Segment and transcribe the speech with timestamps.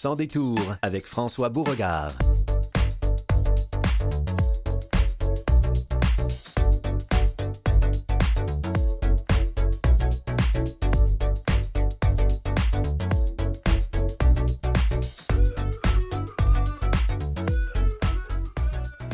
[0.00, 2.12] Sans détour avec François Beauregard.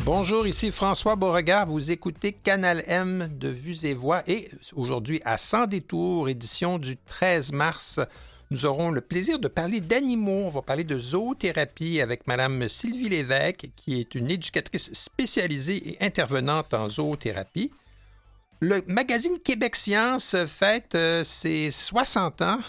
[0.05, 1.67] Bonjour, ici François Beauregard.
[1.67, 6.99] Vous écoutez Canal M de Vues et Voix et aujourd'hui à Sans détour, édition du
[6.99, 8.01] 13 mars
[8.51, 10.45] nous aurons le plaisir de parler d'animaux.
[10.47, 16.05] On va parler de zoothérapie avec Mme Sylvie Lévesque, qui est une éducatrice spécialisée et
[16.05, 17.73] intervenante en zoothérapie.
[18.61, 22.61] Le magazine Québec Science fête euh, ses 60 ans.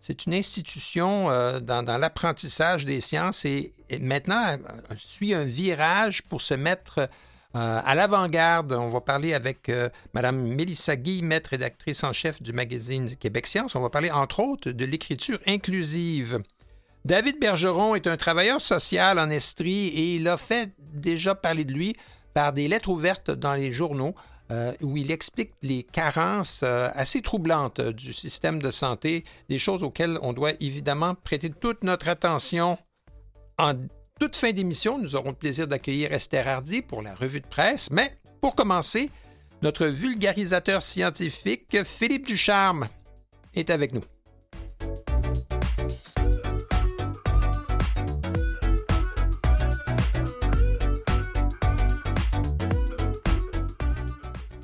[0.00, 4.56] C'est une institution euh, dans, l'apprentissage des sciences et, maintenant
[4.96, 7.08] suit un virage pour se mettre
[7.56, 12.52] euh, à l'avant-garde, on va parler avec euh, Mme Mélissa Guillemette, rédactrice en chef du
[12.52, 13.74] magazine Québec Science.
[13.74, 16.40] On va parler entre autres de l'écriture inclusive.
[17.06, 21.72] David Bergeron est un travailleur social en Estrie et il a fait déjà parler de
[21.72, 21.96] lui
[22.34, 24.14] par des lettres ouvertes dans les journaux
[24.50, 30.18] euh, où il explique les carences assez troublantes du système de santé, des choses auxquelles
[30.20, 32.76] on doit évidemment prêter toute notre attention
[33.58, 33.72] en
[34.18, 37.90] toute fin d'émission, nous aurons le plaisir d'accueillir Esther Hardy pour la revue de presse.
[37.90, 39.10] Mais pour commencer,
[39.62, 42.88] notre vulgarisateur scientifique, Philippe Ducharme,
[43.54, 44.02] est avec nous.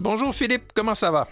[0.00, 1.28] Bonjour Philippe, comment ça va?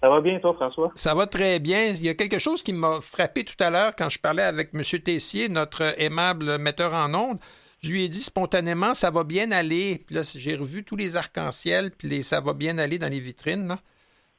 [0.00, 0.92] Ça va bien, toi, François?
[0.94, 1.86] Ça va très bien.
[1.86, 4.70] Il y a quelque chose qui m'a frappé tout à l'heure quand je parlais avec
[4.74, 4.82] M.
[5.02, 7.38] Tessier, notre aimable metteur en ondes.
[7.80, 10.02] Je lui ai dit spontanément, ça va bien aller.
[10.06, 13.20] Puis là, j'ai revu tous les arcs-en-ciel, puis les, ça va bien aller dans les
[13.20, 13.76] vitrines.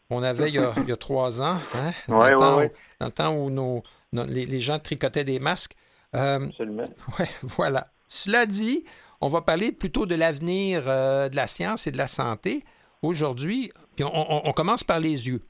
[0.09, 1.91] On avait il y, a, trois ans, hein?
[2.07, 2.55] dans, le temps,
[2.99, 5.75] dans, le temps, où nos, les, gens tricotaient des masques.
[6.15, 6.83] Euh, Absolument.
[7.43, 7.87] Voilà.
[8.07, 8.85] Cela dit,
[9.19, 12.63] on va parler plutôt de l'avenir euh, de la science et de la santé.
[13.01, 15.41] Aujourd'hui, puis on, commence par les yeux.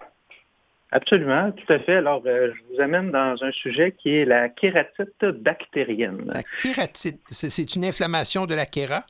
[0.91, 1.97] Absolument, tout à fait.
[1.97, 6.31] Alors, euh, je vous amène dans un sujet qui est la kératite bactérienne.
[6.33, 9.03] La kératite, c'est une inflammation de la kéra?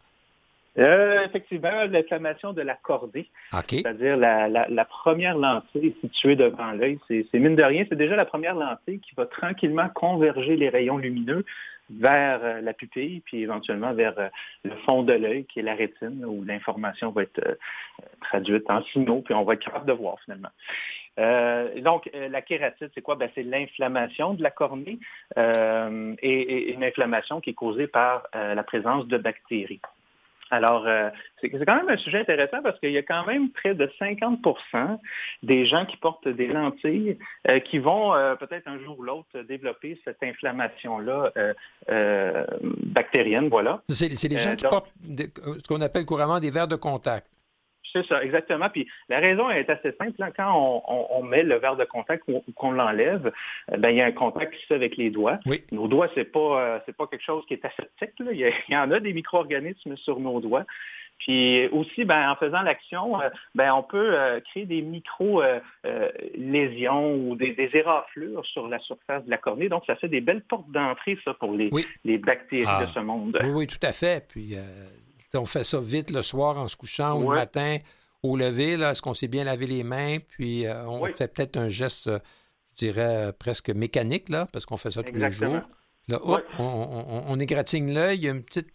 [0.79, 3.29] Euh, effectivement, l'inflammation de la cordée.
[3.67, 6.99] C'est-à-dire la, première lentille située devant l'œil.
[7.07, 10.97] C'est mine de rien, c'est déjà la première lentille qui va tranquillement converger les rayons
[10.97, 11.45] lumineux
[11.89, 14.29] vers euh, la pupille, puis éventuellement vers euh,
[14.63, 17.55] le fond de l'œil, qui est la rétine, où l'information va être euh,
[18.21, 20.49] traduite en signaux, puis on va être capable de voir finalement.
[21.81, 23.15] donc, la kératite, c'est quoi?
[23.15, 24.99] Ben, c'est l'inflammation de la cornée
[25.35, 29.81] et, une inflammation qui est causée par la présence de bactéries.
[30.49, 31.09] Alors, euh,
[31.41, 34.99] c'est quand même un sujet intéressant parce qu'il y a quand même près de 50%
[35.43, 37.17] des gens qui portent des lentilles
[37.49, 41.31] euh, qui vont euh, peut-être un jour ou l'autre développer cette inflammation-là
[42.85, 43.81] bactérienne, voilà.
[43.87, 47.27] C'est les gens qui portent ce qu'on appelle couramment des verres de contact.
[47.97, 48.69] C'est ça, exactement.
[48.69, 50.21] Puis la raison est assez simple.
[50.21, 50.31] Hein.
[50.35, 53.31] Quand on, met le verre de contact ou, qu'on l'enlève,
[53.71, 55.39] euh, ben, il y a un contact qui se fait avec les doigts.
[55.71, 58.11] Nos doigts, ce n'est pas, euh, pas quelque chose qui est aseptique.
[58.19, 60.65] Il, y en a des micro-organismes sur nos doigts.
[61.19, 64.15] Puis aussi, ben, en faisant l'action, euh, ben, on peut
[64.51, 69.69] créer des micro-lésions ou des, éraflures sur la surface de la cornée.
[69.69, 71.71] Donc, ça fait des belles portes d'entrée, ça, pour les,
[72.05, 72.85] les bactéries de ah.
[72.93, 73.39] ce monde.
[73.43, 74.27] Oui, oui, tout à fait.
[74.29, 74.55] Puis
[75.33, 77.77] on fait ça vite le soir en se couchant ou le matin
[78.23, 78.73] au lever.
[78.73, 80.17] Est-ce qu'on s'est bien lavé les mains?
[80.19, 84.91] Puis euh, on fait peut-être un geste, je dirais, presque mécanique, là, parce qu'on fait
[84.91, 85.61] ça tous les jours.
[86.07, 88.69] Là, hop, on, égratigne l'œil, il y a une petite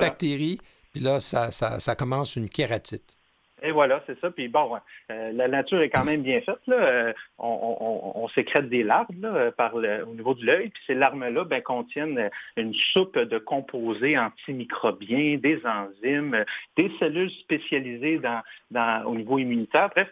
[0.00, 0.58] bactérie,
[0.90, 3.14] puis là, ça, ça commence une kératite.
[3.62, 4.30] Et voilà, c'est ça.
[4.30, 4.76] Puis bon,
[5.10, 6.58] euh, la nature est quand même bien faite.
[6.66, 6.76] Là.
[6.76, 9.06] Euh, on, sécrète des larves
[9.56, 15.36] par au niveau de l'œil, puis ces larmes-là ben, contiennent une soupe de composés antimicrobiens,
[15.36, 16.44] des enzymes,
[16.76, 18.20] des cellules spécialisées
[18.70, 19.90] dans, au niveau immunitaire.
[19.90, 20.10] Bref,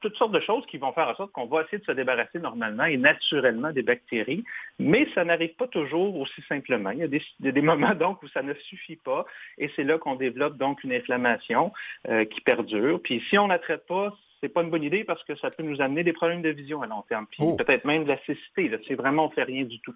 [0.00, 2.38] toutes sortes de choses qui vont faire en sorte qu'on va essayer de se débarrasser
[2.38, 4.44] normalement et naturellement des bactéries,
[4.78, 6.90] mais ça n'arrive pas toujours aussi simplement.
[6.90, 9.26] Il y a des, moments donc où ça ne suffit pas
[9.58, 11.72] et c'est là qu'on développe donc une inflammation
[12.08, 13.00] euh, qui perdure.
[13.02, 15.50] Puis si on ne la traite pas, c'est pas une bonne idée parce que ça
[15.50, 17.56] peut nous amener des problèmes de vision à long terme, puis oh.
[17.56, 18.70] peut-être même de la cécité.
[18.86, 19.94] C'est vraiment on fait rien du tout.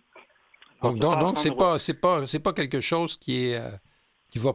[0.82, 3.68] Donc, donc, c'est pas c'est pas c'est pas quelque chose qui est euh,
[4.30, 4.52] qui va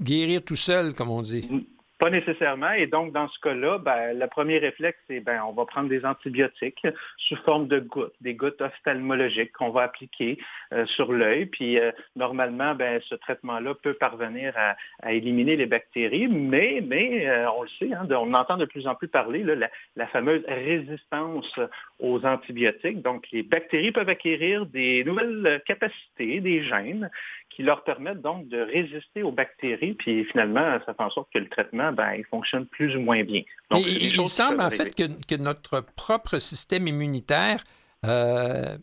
[0.00, 1.66] guérir tout seul, comme on dit.
[1.98, 2.72] Pas nécessairement.
[2.72, 6.04] Et donc, dans ce cas-là, ben, le premier réflexe, c'est ben, on va prendre des
[6.04, 10.38] antibiotiques sous forme de gouttes, des gouttes ophtalmologiques qu'on va appliquer
[10.74, 11.46] euh, sur l'œil.
[11.46, 14.76] Puis, euh, normalement, ben, ce traitement-là peut parvenir à,
[15.10, 16.28] éliminer les bactéries.
[16.28, 19.70] Mais, mais euh, on le sait, hein, on entend de plus en plus parler, la,
[19.96, 21.58] la, fameuse résistance
[21.98, 23.00] aux antibiotiques.
[23.00, 27.10] Donc, les bactéries peuvent acquérir des nouvelles capacités, des gènes
[27.56, 31.38] qui leur permettent donc de résister aux bactéries, puis finalement, ça fait en sorte que
[31.38, 33.42] le traitement, ben, il fonctionne plus ou moins bien.
[33.74, 37.64] il semble en fait que, notre propre système immunitaire
[38.04, 38.76] euh,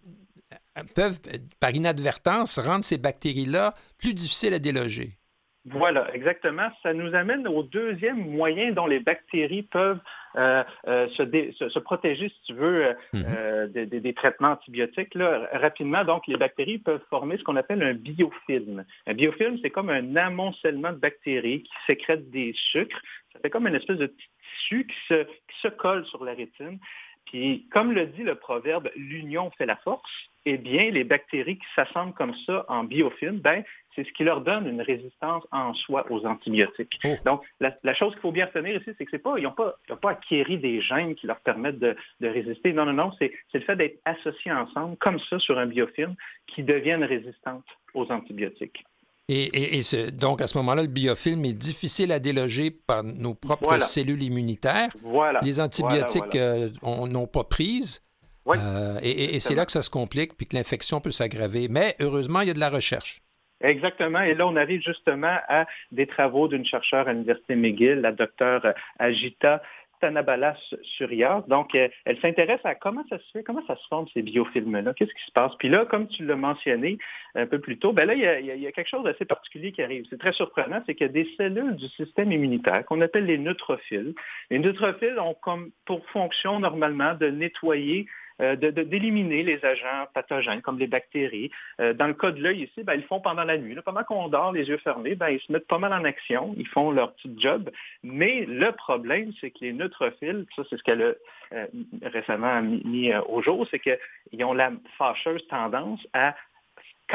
[0.96, 1.20] peuvent,
[1.60, 5.18] par inadvertance, rendre ces bactéries-là plus difficiles à déloger.
[5.66, 6.70] Voilà, exactement.
[6.82, 10.02] Ça nous amène au deuxième moyen dont les bactéries peuvent
[10.36, 13.86] euh, euh, se, protéger, si tu veux, euh, mhm.
[13.86, 15.16] des, traitements antibiotiques.
[15.16, 18.84] Là, rapidement, donc, les bactéries peuvent former ce qu'on appelle un biofilm.
[19.08, 23.02] Un biofilm, c'est comme un amoncellement de bactéries qui sécrètent des sucres.
[23.32, 26.34] Ça fait comme une espèce de petit tissu qui se, qui se colle sur la
[26.34, 26.78] rétine.
[27.26, 30.12] Puis, comme le dit le proverbe, l'union fait la force,
[30.46, 33.64] eh bien, les bactéries qui s'assemblent comme ça en biofilm, ben,
[33.96, 37.00] c'est ce qui leur donne une résistance en soi aux antibiotiques.
[37.04, 37.16] Oh.
[37.26, 39.78] Donc, la, chose qu'il faut bien retenir ici, c'est que c'est pas, ils n'ont pas,
[40.02, 42.74] pas acquéri des gènes qui leur permettent de, résister.
[42.74, 46.16] Non, non, non, c'est le fait d'être associés ensemble, comme ça, sur un biofilm,
[46.48, 48.84] qui deviennent résistantes aux antibiotiques.
[49.30, 49.82] Et,
[50.12, 54.90] donc, à ce moment-là, le biofilm est difficile à déloger par nos propres cellules immunitaires.
[55.02, 55.40] Voilà.
[55.42, 58.02] Les antibiotiques euh, n'ont pas prise.
[58.48, 61.68] Euh, et, c'est là que ça se complique, puis que l'infection peut s'aggraver.
[61.70, 63.22] Mais heureusement, il y a de la recherche.
[63.64, 64.22] Exactement.
[64.22, 68.74] Et là, on arrive justement à des travaux d'une chercheure à l'Université McGill, la docteure
[69.00, 69.62] Agita
[70.04, 70.58] Tanabala
[70.98, 71.46] Surya.
[71.48, 74.94] Donc, euh, elle s'intéresse à comment ça se fait, comment ça se forme ces biofilms-là,
[74.94, 75.54] qu'est-ce qui se passe?
[75.60, 76.98] Puis là, comme tu l'as mentionné
[77.36, 80.06] un peu plus tôt, ben là, il y, a, quelque chose d'assez particulier qui arrive.
[80.10, 83.38] C'est très surprenant, c'est qu'il y a des cellules du système immunitaire qu'on appelle les
[83.38, 84.14] neutrophiles.
[84.50, 90.80] Les neutrophiles ont comme pour fonction normalement de nettoyer euh, d'éliminer les agents pathogènes comme
[90.80, 91.52] les bactéries.
[91.80, 93.76] Euh, dans le cas de l'œil ici, ben, ils le font pendant la nuit.
[93.84, 96.68] Pendant qu'on dort, les yeux fermés, ben, ils se mettent pas mal en action, ils
[96.68, 97.70] font leur petit job.
[98.04, 101.14] Mais le problème, c'est que les neutrophiles, ça c'est ce qu'elle a
[101.54, 101.68] euh,
[102.02, 106.36] récemment mis, au jour, c'est qu'ils ont la fâcheuse tendance à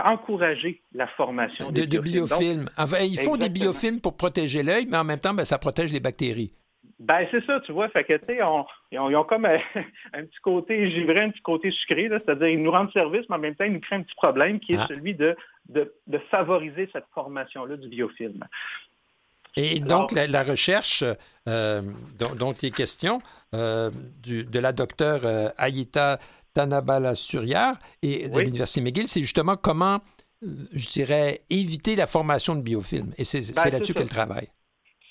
[0.05, 2.69] encourager la formation de, biofilms.
[3.01, 6.01] ils font des biofilms pour protéger l'œil, mais en même temps, ben, ça protège les
[6.01, 6.53] bactéries.
[6.99, 7.89] Ben, c'est ça, tu vois.
[7.91, 8.39] Fait que, tu sais,
[8.91, 9.59] ils, ont, comme un,
[10.25, 13.55] petit côté givré, un petit côté sucré, c'est-à-dire ils nous rendent service, mais en même
[13.55, 14.87] temps, ils nous créent un petit problème qui est ah.
[14.89, 15.37] celui de,
[15.69, 18.45] de, favoriser cette formation-là du biofilm.
[19.57, 21.05] Et donc, la, recherche
[21.49, 21.83] euh,
[22.19, 23.21] dont, il est question,
[23.55, 23.91] euh,
[24.25, 26.19] de la docteure euh, Ayita
[26.55, 29.99] Tanabala Suryar et de l'Université McGill, c'est justement comment,
[30.43, 33.13] je dirais, éviter la formation de biofilm.
[33.19, 34.49] Et c'est ben, là-dessus qu'elle travaille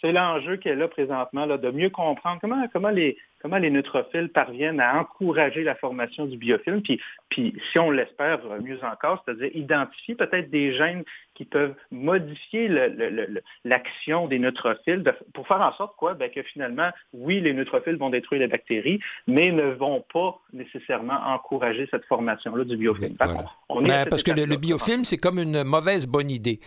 [0.01, 4.29] c'est l'enjeu qu'elle a présentement, là, de mieux comprendre comment, comment, les, comment les neutrophiles
[4.29, 6.99] parviennent à encourager la formation du biofilm, puis,
[7.29, 11.03] puis si on l'espère, mieux encore, c'est-à-dire identifier peut-être des gènes
[11.33, 12.69] qui peuvent modifier
[13.63, 15.03] l'action des neutrophiles
[15.33, 18.99] pour faire en sorte quoi, ben, que finalement, oui, les neutrophiles vont détruire les bactéries,
[19.27, 23.15] mais ne vont pas nécessairement encourager cette formation-là du biofilm.
[23.19, 26.59] Ben, parce que le biofilm, c'est comme une mauvaise bonne idée.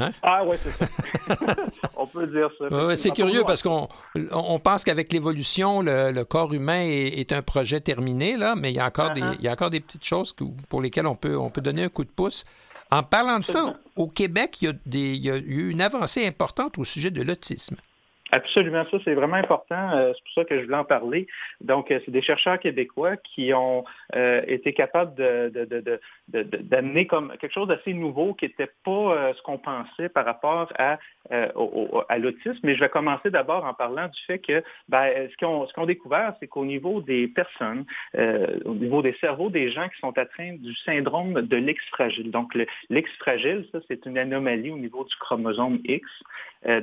[0.00, 0.12] Hein?
[0.22, 0.86] Ah oui, c'est ça.
[1.96, 2.96] on peut dire ça.
[2.96, 3.88] c'est curieux parce qu'on
[4.32, 8.80] on pense qu'avec l'évolution, le, corps humain est, un projet terminé, là, mais il y,
[8.80, 9.36] a encore des, uh-huh.
[9.40, 10.34] il y a encore des petites choses
[10.68, 12.44] pour lesquelles on peut, on peut donner un coup de pouce.
[12.90, 15.82] En parlant de ça, au Québec, il y, a des, il y a eu une
[15.82, 17.76] avancée importante au sujet de l'autisme.
[18.30, 19.90] Absolument, ça c'est vraiment important.
[19.92, 21.26] Euh, c'est pour ça que je voulais en parler.
[21.62, 23.84] Donc, euh, c'est des chercheurs québécois qui ont
[24.14, 25.14] euh, été capables
[26.28, 30.98] d'amener comme quelque chose d'assez nouveau qui n'était pas ce qu'on pensait par rapport à,
[31.30, 32.58] à l'autisme.
[32.62, 36.34] Mais je vais commencer d'abord en parlant du fait que ben, ce qu'on ce découvert,
[36.40, 40.74] c'est qu'au niveau des personnes, au niveau des cerveaux des gens qui sont atteints du
[40.76, 42.30] syndrome de l'X fragile.
[42.30, 46.06] Donc, l'X fragile, ça c'est une anomalie au niveau du chromosome X.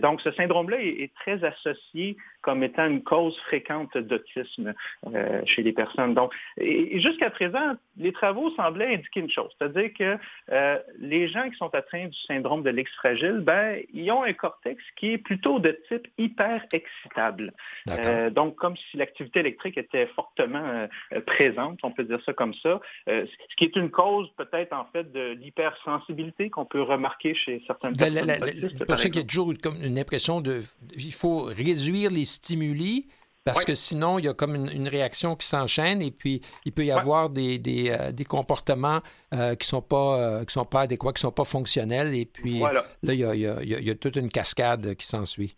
[0.01, 4.75] donc, ce syndrome-là est très associé comme étant une cause fréquente d'autisme
[5.07, 6.13] euh, chez les personnes.
[6.13, 10.17] Donc, et, jusqu'à présent, les travaux semblaient indiquer une chose, c'est-à-dire que
[10.51, 14.33] euh, les gens qui sont atteints du syndrome de l'ex fragile, ben, ils ont un
[14.33, 17.51] cortex qui est plutôt de type hyper excitable.
[17.89, 20.87] Euh, donc, comme si l'activité électrique était fortement
[21.25, 25.11] présente, on peut dire ça comme ça, ce qui est une cause peut-être en fait
[25.11, 28.35] de l'hypersensibilité qu'on peut remarquer chez certaines personnes.
[28.77, 30.61] C'est pour ça qu'il y a toujours comme une impression de,
[30.95, 33.07] il faut réduire les stimuli
[33.45, 36.83] parce que sinon, il y a comme une, réaction qui s'enchaîne et puis il peut
[36.83, 39.01] y avoir des, des, euh, des, comportements
[39.35, 42.15] euh, qui ne sont, pas, euh, qui sont pas adéquats, qui ne sont pas fonctionnels.
[42.15, 44.95] Et puis là, il y, a, il, y a, il y, a, toute une cascade
[44.95, 45.55] qui s'ensuit.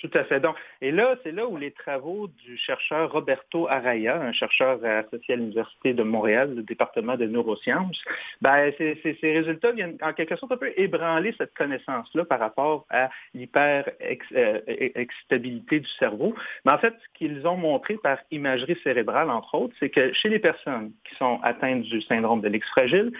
[0.00, 0.38] Tout à fait.
[0.38, 5.34] Donc, et là, c'est là où les travaux du chercheur Roberto Araya, un chercheur associé
[5.34, 8.00] à l'Université de Montréal, le département de neurosciences,
[8.40, 13.10] ben, ces, résultats viennent en quelque sorte un peu ébranler cette connaissance-là par rapport à
[13.34, 16.32] l'hyper-excitabilité euh, du cerveau.
[16.64, 20.28] Mais en fait, ce qu'ils ont montré par imagerie cérébrale, entre autres, c'est que chez
[20.28, 23.10] les personnes qui sont atteintes du syndrome de l'X fragile,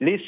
[0.00, 0.18] les,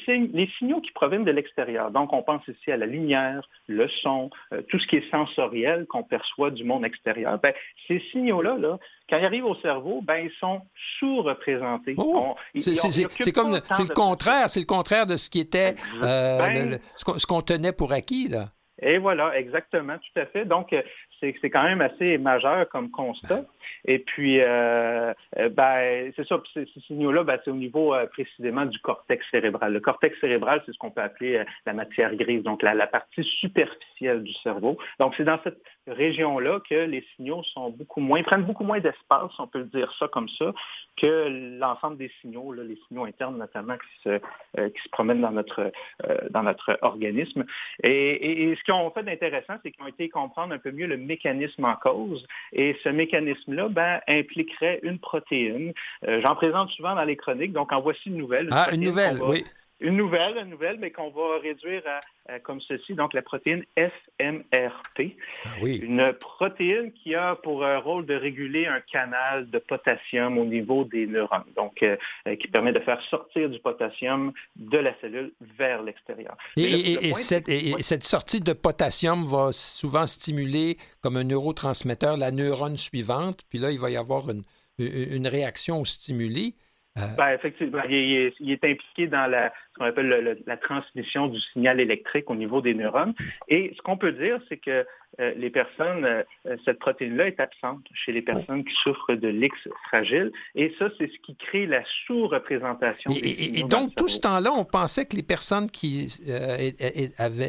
[0.58, 4.62] signaux qui proviennent de l'extérieur, donc on pense ici à la lumière, le son, euh,
[4.68, 7.52] tout ce qui est sensoriel qu'on perçoit du monde extérieur, ben,
[7.88, 8.78] ces signaux-là, là,
[9.10, 10.62] quand ils arrivent au cerveau, ben, ils sont
[10.98, 11.94] sous-représentés.
[11.96, 16.78] Oh, c'est comme c'est le contraire, c'est le contraire de ce qui était euh, ben
[16.96, 18.46] ce qu'on tenait pour acquis là.
[18.82, 20.44] Et voilà, exactement, tout à fait.
[20.44, 20.82] Donc, euh,
[21.40, 23.44] c'est quand même assez majeur comme constat.
[23.86, 28.64] Et puis, euh, euh, ben, c'est ça, ces, signaux-là, ben, c'est au niveau euh, précisément
[28.64, 29.72] du cortex cérébral.
[29.72, 34.22] Le cortex cérébral, c'est ce qu'on peut appeler la matière grise, donc la, partie superficielle
[34.22, 34.78] du cerveau.
[35.00, 39.32] Donc, c'est dans cette région-là que les signaux sont beaucoup moins, prennent beaucoup moins d'espace,
[39.38, 40.52] on peut dire ça comme ça,
[40.96, 44.18] que l'ensemble des signaux, les signaux internes notamment qui se,
[44.68, 45.72] qui se promènent dans notre,
[46.30, 47.44] dans notre organisme.
[47.82, 50.86] Et, et, ce qu'ils ont fait d'intéressant, c'est qu'ils ont été comprendre un peu mieux
[50.86, 51.13] le mécanisme
[51.62, 52.26] en cause.
[52.52, 55.72] Et ce mécanisme-là ben, impliquerait une protéine.
[56.06, 58.48] Euh, j'en présente souvent dans les chroniques, donc en voici une nouvelle.
[58.50, 59.44] ah, une nouvelle, oui.
[59.80, 61.82] Une nouvelle, une nouvelle, mais qu'on va réduire
[62.28, 65.16] à, comme ceci, donc la protéine FMRP.
[65.44, 65.76] Ah oui.
[65.76, 71.06] Une protéine qui a pour rôle de réguler un canal de potassium au niveau des
[71.06, 71.96] neurones, donc euh,
[72.36, 76.36] qui permet de faire sortir du potassium de la cellule vers l'extérieur.
[76.56, 83.58] Et, cette, sortie de potassium va souvent stimuler comme un neurotransmetteur la neurone suivante, puis
[83.58, 84.42] là, il va y avoir une,
[84.78, 85.82] une réaction.
[85.82, 86.54] Euh,
[87.16, 92.30] ben, effectivement, il est, impliqué dans la, ce qu'on appelle la transmission du signal électrique
[92.30, 93.14] au niveau des neurones.
[93.48, 94.86] Et ce qu'on peut dire, c'est que
[95.20, 96.22] euh, les personnes, euh,
[96.64, 99.56] cette protéine-là est absente chez les personnes qui souffrent de l'X
[99.88, 100.30] fragile.
[100.54, 103.10] Et ça, c'est ce qui crée la sous-représentation.
[103.10, 106.06] Et, et, donc, tout ce temps-là, on pensait que les personnes qui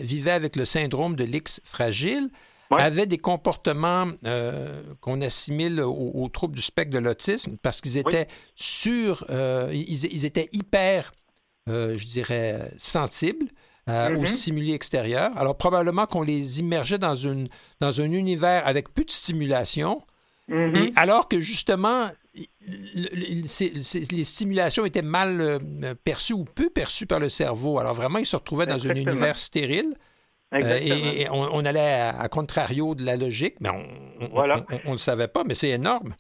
[0.03, 2.29] vivaient avec le syndrome de l'X fragile
[2.72, 8.27] avaient des comportements euh, qu'on assimile aux, troubles du spectre de l'autisme parce qu'ils étaient
[8.55, 11.12] sur, euh, ils, étaient hyper,
[11.69, 13.48] euh, je dirais, sensibles.
[13.88, 14.25] aux mm-hmm.
[14.25, 15.31] stimuli extérieurs.
[15.38, 20.01] Alors, probablement qu'on les immergeait dans, une, dans un univers avec peu de stimulation,
[20.50, 20.93] mm-hmm.
[20.95, 22.10] alors que justement,
[22.65, 25.60] les stimulations étaient mal
[26.03, 27.77] perçues ou peu perçues par le cerveau.
[27.77, 29.95] Alors, vraiment, ils se retrouvaient dans un univers stérile.
[30.63, 35.43] Euh, et, on, allait à, contrario de la logique, mais on ne le savait pas,
[35.43, 36.15] mais c'est énorme.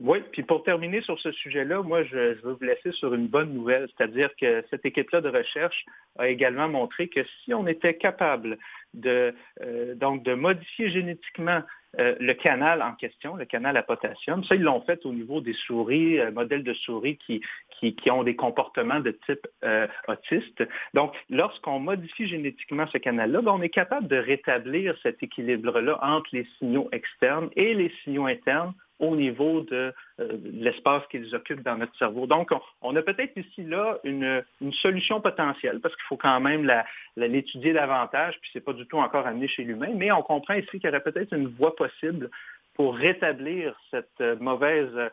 [0.00, 3.52] Oui, puis pour terminer sur ce sujet-là, moi, je, veux vous laisser sur une bonne
[3.52, 5.84] nouvelle, c'est-à-dire que cette équipe-là de recherche
[6.18, 8.58] a également montré que si on était capable
[8.94, 11.62] de, euh, donc de modifier génétiquement
[11.98, 14.44] euh, le canal en question, le canal à potassium.
[14.44, 17.40] Ça, ils l'ont fait au niveau des souris, euh, modèles de souris qui,
[17.80, 20.62] qui, ont des comportements de type euh, autiste.
[20.92, 26.28] Donc, lorsqu'on modifie génétiquement ce canal-là, ben, on est capable de rétablir cet équilibre-là entre
[26.32, 29.92] les signaux externes et les signaux internes au niveau de,
[30.52, 32.26] l'espace qu'ils occupent dans notre cerveau.
[32.26, 32.50] Donc,
[32.82, 36.70] on, a peut-être ici là une, solution potentielle, parce qu'il faut quand même
[37.16, 40.54] l'étudier davantage, puis ce n'est pas du tout encore amené chez l'humain, mais on comprend
[40.54, 42.30] ici qu'il y aurait peut-être une voie possible
[42.78, 45.08] pour rétablir cette euh, mauvaise euh,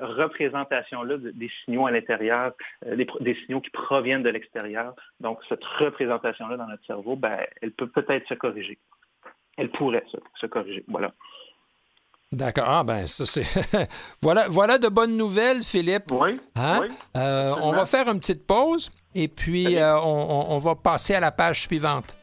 [0.00, 2.54] représentation-là des signaux à l'intérieur,
[2.86, 4.94] euh, des, signaux qui proviennent de l'extérieur.
[5.20, 8.78] Donc, cette représentation-là dans notre cerveau, ben, elle peut peut-être se corriger.
[9.58, 10.04] Elle pourrait
[10.36, 10.82] se, corriger.
[10.88, 11.12] Voilà.
[12.32, 12.64] D'accord.
[12.68, 13.44] Ah ben ça c'est
[14.22, 16.12] voilà voilà de bonnes nouvelles, Philippe.
[16.12, 16.40] Oui.
[16.54, 16.88] Hein?
[17.14, 22.16] on va faire une petite pause et puis on va passer à la page suivante.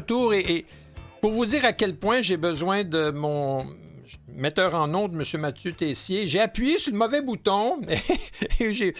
[0.00, 0.66] De et,
[1.20, 3.66] pour vous dire à quel point j'ai besoin de mon
[4.28, 5.40] metteur en ondes, M.
[5.40, 7.80] Mathieu Tessier, j'ai appuyé sur le mauvais bouton
[8.60, 8.94] et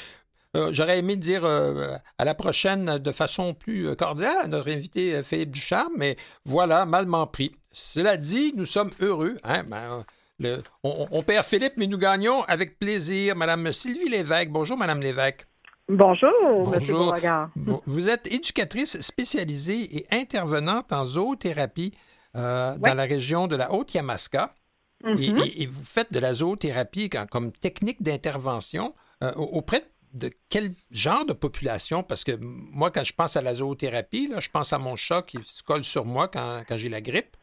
[0.56, 5.14] euh, j'aurais aimé dire euh, à la prochaine de façon plus cordiale à notre invité
[5.14, 7.52] euh, Philippe Ducharme, mais voilà, malement pris.
[7.70, 9.36] Cela dit, nous sommes heureux.
[9.44, 9.62] Hein?
[9.68, 13.36] Ben, on, perd Philippe, mais nous gagnons avec plaisir.
[13.36, 14.48] Madame Sylvie Lévesque.
[14.48, 15.46] Bonjour, Madame Lévesque.
[15.90, 17.16] Bonjour, Bonjour.
[17.16, 17.48] M.
[17.86, 21.92] Vous êtes éducatrice spécialisée et intervenante en zoothérapie
[22.32, 24.54] dans la région de la Haute-Yamaska.
[25.02, 25.62] Mm-hmm.
[25.62, 28.94] et, vous faites de la zoothérapie comme technique d'intervention
[29.36, 29.82] auprès
[30.14, 32.04] de quel genre de population?
[32.04, 35.22] Parce que moi, quand je pense à la zoothérapie, là, je pense à mon chat
[35.22, 37.36] qui se colle sur moi quand, j'ai la grippe,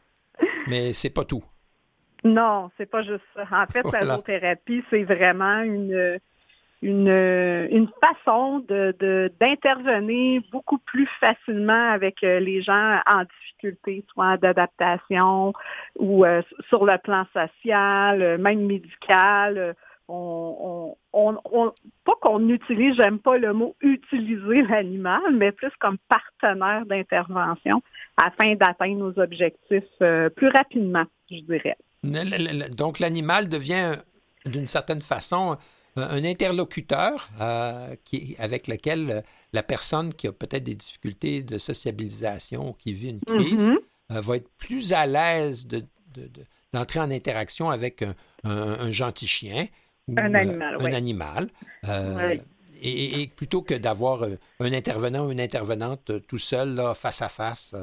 [0.68, 1.44] mais c'est pas tout.
[2.24, 3.42] Non, c'est pas juste ça.
[3.52, 6.18] En fait, la zoothérapie, c'est vraiment une,
[6.82, 7.08] une,
[7.70, 15.52] une façon de, d'intervenir beaucoup plus facilement avec euh, les gens en difficulté, soit d'adaptation
[15.98, 19.74] ou euh, sur le plan social, euh, même médical
[20.10, 27.82] on, pas qu'on utilise, j'aime pas le mot utiliser l'animal, mais plus comme partenaire d'intervention
[28.16, 31.76] afin d'atteindre nos objectifs plus rapidement, je dirais.
[32.74, 33.96] Donc l'animal devient
[34.46, 35.58] d'une certaine façon
[36.02, 42.70] un interlocuteur euh, qui, avec lequel la personne qui a peut-être des difficultés de sociabilisation
[42.70, 44.16] ou qui vit une crise mm-hmm.
[44.16, 45.68] euh, va être plus à l'aise
[46.72, 48.04] d'entrer en interaction avec
[48.44, 49.66] un gentil chien
[50.16, 51.46] un euh, animal, un animal.
[51.88, 52.36] Euh,
[52.80, 57.28] et, plutôt que d'avoir euh, un intervenant ou une intervenante tout seul, là, face à
[57.28, 57.74] face.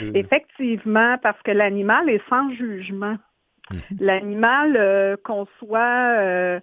[0.00, 3.16] Effectivement, parce que l'animal est sans jugement.
[3.70, 3.80] Mhm.
[4.00, 6.60] L'animal, qu'on soit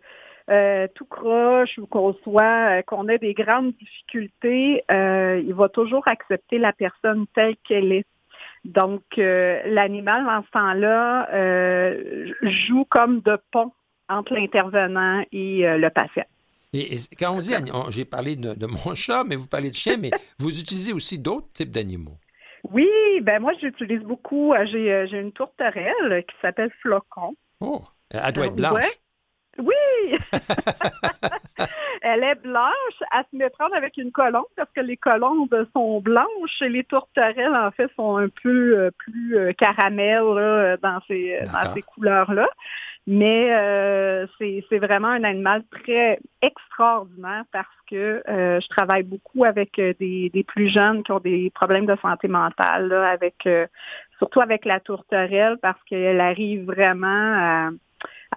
[0.96, 6.74] tout croche ou qu'on soit, qu'on ait des grandes difficultés, il va toujours accepter la
[6.74, 8.06] personne telle qu'elle est.
[8.66, 11.28] Donc, l'animal, dans ce temps-là,
[12.42, 13.72] joue comme de pont
[14.12, 16.26] entre l'intervenant et euh, le patient.
[16.74, 17.54] Et, quand on dit,
[17.90, 21.52] j'ai parlé de, mon chat, mais vous parlez de chien, mais vous utilisez aussi d'autres
[21.54, 22.18] types d'animaux?
[22.64, 22.88] Oui,
[23.24, 24.54] ben moi j'utilise beaucoup.
[24.54, 27.36] Euh, euh, j'ai, une tourterelle qui s'appelle Flocon.
[27.60, 28.86] Oh, elle doit être blanche.
[29.58, 30.18] Oui!
[32.02, 33.04] elle est blanche.
[33.12, 36.84] Elle se met prendre avec une colombe parce que les colombes sont blanches et les
[36.84, 42.48] tourterelles, en fait, sont un peu plus caramel dans ces, dans ces couleurs-là.
[43.08, 49.80] Mais euh, c'est vraiment un animal très extraordinaire parce que euh, je travaille beaucoup avec
[49.80, 53.48] euh, des, des, plus jeunes qui ont des problèmes de santé mentale, avec
[54.20, 57.70] surtout avec la tourterelle parce qu'elle arrive vraiment à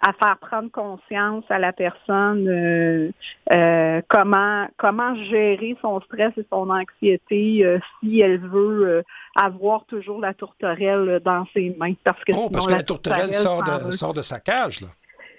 [0.02, 3.11] à faire prendre conscience à la personne euh,
[3.52, 9.04] euh, comment comment gérer son stress et son anxiété euh, si elle veut
[9.37, 13.62] avoir toujours la tourterelle dans ses mains parce que oh, parce que la, tourterelle, sort
[13.62, 14.88] de, sort de sa cage là.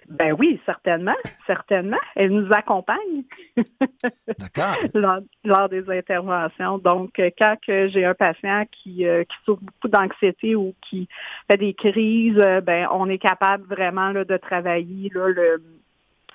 [0.07, 1.15] Ben oui, certainement,
[1.47, 1.97] certainement.
[2.15, 3.23] Elle nous accompagne
[4.93, 6.77] lors, lors, des interventions.
[6.77, 11.07] Donc, euh, quand j'ai un patient qui, euh, qui souffre beaucoup d'anxiété ou qui
[11.47, 15.63] fait des crises, euh, ben on est capable vraiment là, de travailler là, le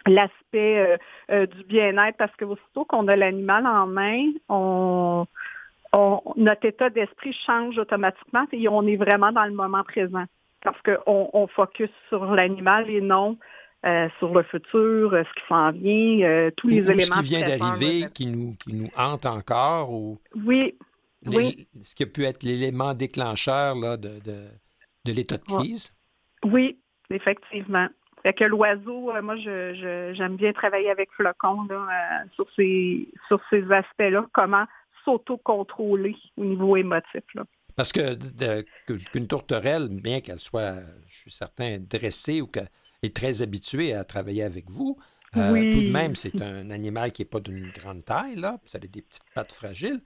[0.06, 5.26] l'aspect du bien-être parce que aussitôt qu'on a l'animal en main, on,
[5.92, 10.24] on notre état d'esprit change automatiquement et on est vraiment dans le moment présent
[10.62, 13.36] parce qu'on on focus sur l'animal et non
[13.86, 17.00] euh, sur le futur, euh, ce qui s'en vient, euh, tous les éléments.
[17.00, 20.18] Ce qui vient d'arriver, qui nous, qui nous hante encore ou.
[20.44, 20.76] Oui.
[21.26, 21.66] oui.
[21.82, 25.94] Ce qui a pu être l'élément déclencheur là, de, de, l'état de crise?
[26.44, 27.88] Oui, effectivement.
[28.22, 33.62] Fait que l'oiseau, moi, je, j'aime bien travailler avec Flocon là, sur ces, sur ces
[33.72, 34.66] aspects-là, comment
[35.06, 37.22] s'auto-contrôler au niveau émotif.
[37.34, 37.44] Là.
[37.76, 38.14] Parce que
[39.10, 40.74] qu'une tourterelle, bien qu'elle soit,
[41.08, 42.60] je suis certain, dressée ou que
[43.02, 44.96] est très habitué à travailler avec vous.
[45.36, 48.58] Euh, tout de même, c'est un animal qui n'est pas d'une grande taille, là.
[48.64, 50.00] Ça a des petites pattes fragiles.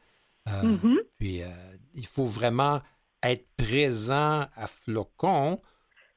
[0.48, 0.98] Euh, mm-hmm.
[1.18, 1.46] Puis, euh,
[1.94, 2.80] il faut vraiment
[3.22, 5.62] être présent à Flocon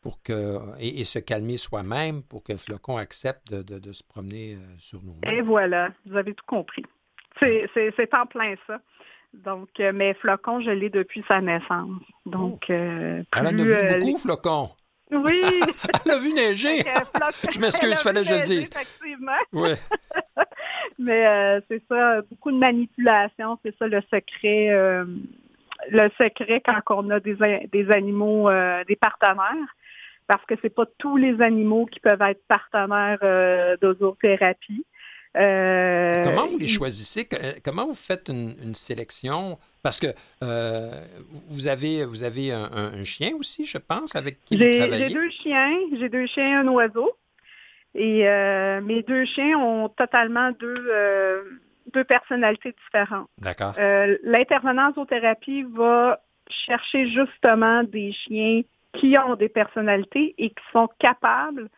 [0.01, 5.15] pour que, et, se calmer soi-même pour que Flocon accepte de, se promener sur nous.
[5.25, 6.83] Et voilà, vous avez tout compris.
[7.41, 8.81] C'est en plein ça.
[9.33, 12.01] Donc, mais Flocon, je l'ai depuis sa naissance.
[12.25, 12.73] Donc, oh.
[12.73, 14.69] Elle en a vu beaucoup, Flocon?
[15.11, 15.41] Oui.
[16.05, 16.83] Elle a vu neiger.
[17.51, 18.69] Je m'excuse, il fallait que je le dise.
[18.69, 19.31] Effectivement.
[19.53, 19.69] Oui.
[20.99, 24.69] Mais euh, c'est ça, beaucoup de manipulation, c'est ça le secret.
[24.71, 25.05] Euh,
[25.89, 27.37] le secret quand on a des,
[27.71, 29.75] des animaux, euh, des partenaires,
[30.27, 33.19] parce que c'est pas tous les animaux qui peuvent être partenaires
[35.37, 36.29] d'ozothérapie.
[36.29, 37.27] comment vous les choisissez?
[37.63, 39.57] Comment vous faites une, sélection?
[39.83, 40.07] Parce que
[41.49, 45.09] vous avez, vous avez un, chien aussi, je pense, avec qui vous travaillez.
[45.09, 45.77] J'ai deux chiens.
[45.99, 47.11] J'ai deux chiens et un oiseau.
[47.95, 48.23] Et
[48.83, 53.29] mes deux chiens ont totalement deux, deux personnalités différentes.
[53.39, 53.73] D'accord.
[54.23, 58.61] L'intervenant zoothérapie va chercher justement des chiens
[58.93, 61.69] qui ont des personnalités et qui sont capables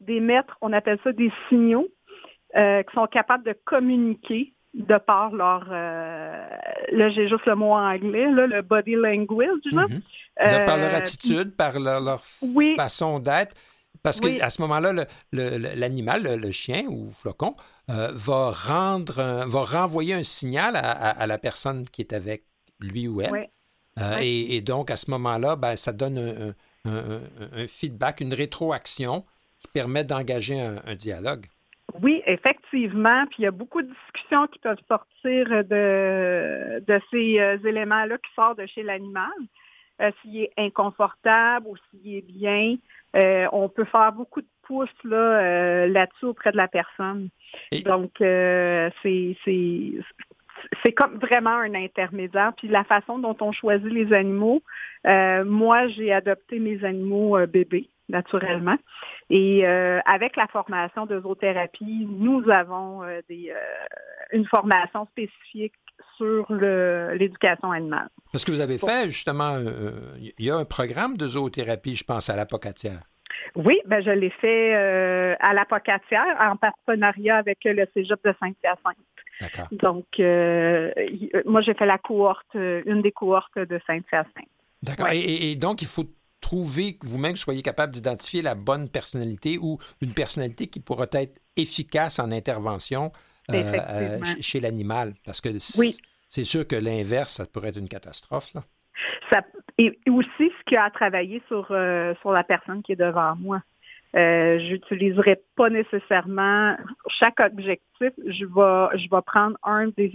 [0.00, 1.88] d'émettre, on appelle ça des signaux,
[2.56, 6.46] euh, qui sont capables de communiquer de par leur, euh,
[6.92, 9.60] là j'ai juste le mot anglais, là, le body language.
[9.70, 9.84] Là.
[9.84, 10.64] Mm-hmm.
[10.64, 12.22] par leur attitude, par leur,
[12.76, 13.54] façon d'être.
[14.02, 17.54] Parce qu'à ce moment-là, l'animal, le, chien ou flocon,
[17.86, 22.44] va rendre, va renvoyer un signal à, la personne qui est avec
[22.80, 23.48] lui ou elle.
[24.20, 29.24] Et, donc, à ce moment-là, ben, ça donne un, feedback, une rétroaction
[29.60, 31.46] qui permet d'engager un, dialogue.
[32.00, 33.26] Oui, effectivement.
[33.26, 38.18] Puis il y a beaucoup de discussions qui peuvent sortir de, de ces euh, éléments-là
[38.18, 39.30] qui sortent de chez l'animal.
[40.00, 42.76] Euh, s'il est inconfortable ou s'il est bien,
[43.14, 47.28] euh, on peut faire beaucoup de pouces là, là-dessus auprès de la personne.
[47.84, 49.36] Donc, c'est
[50.82, 52.52] c'est comme vraiment un intermédiaire.
[52.56, 54.62] Puis la façon dont on choisit les animaux,
[55.06, 58.76] euh, moi, j'ai adopté mes animaux euh, bébés naturellement.
[59.30, 63.52] Et euh, avec la formation de zoothérapie, nous avons des,
[64.32, 65.74] une formation spécifique
[66.16, 68.08] sur l'éducation animale.
[68.32, 69.58] Parce que vous avez fait justement,
[70.18, 73.00] il y a un programme de zoothérapie, je pense, à l'apocatière.
[73.56, 74.74] Oui, ben je l'ai fait
[75.40, 78.96] à l'apocatière en partenariat avec le Cégep de Saint-Hyacinthe.
[79.72, 80.90] Donc, euh,
[81.46, 84.48] moi, j'ai fait la cohorte, euh, une des cohortes de Sainte-Hyacinthe.
[84.82, 85.08] D'accord.
[85.12, 86.06] Et, donc, il faut
[86.52, 91.40] trouver que vous-même soyez capable d'identifier la bonne personnalité ou une personnalité qui pourra être
[91.56, 93.10] efficace en intervention
[93.50, 95.14] euh, chez l'animal.
[95.24, 98.52] Parce que c'est sûr que l'inverse, ça pourrait être une catastrophe.
[98.54, 98.60] Là.
[99.30, 99.40] Ça,
[99.78, 101.68] et aussi ce qu'il a à travailler sur,
[102.20, 103.62] sur la personne qui est devant moi.
[104.14, 106.76] Euh, j'utiliserai pas nécessairement
[107.08, 108.12] chaque objectif.
[108.26, 110.12] Je vais, je vais prendre un des,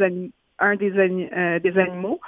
[0.59, 2.19] un des, euh, des animaux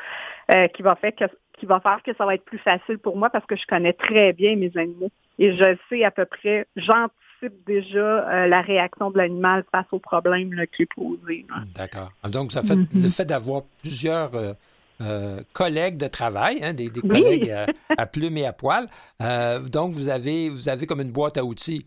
[0.53, 1.25] euh, qui va faire que
[1.59, 3.93] qui va faire que ça va être plus facile pour moi parce que je connais
[3.93, 9.17] très bien mes animaux et je sais à peu près, j'anticipe déjà la réaction de
[9.17, 11.45] l'animal face au problème qui est posé.
[11.75, 12.11] D'accord.
[12.29, 13.03] Donc, ça fait mm-hmm.
[13.03, 14.31] le fait d'avoir plusieurs
[15.01, 17.55] euh, collègues de travail, hein, des, collègues
[17.97, 18.85] à, plumes et à poil.
[19.21, 21.85] Euh, donc, vous avez, vous avez comme une boîte à outils.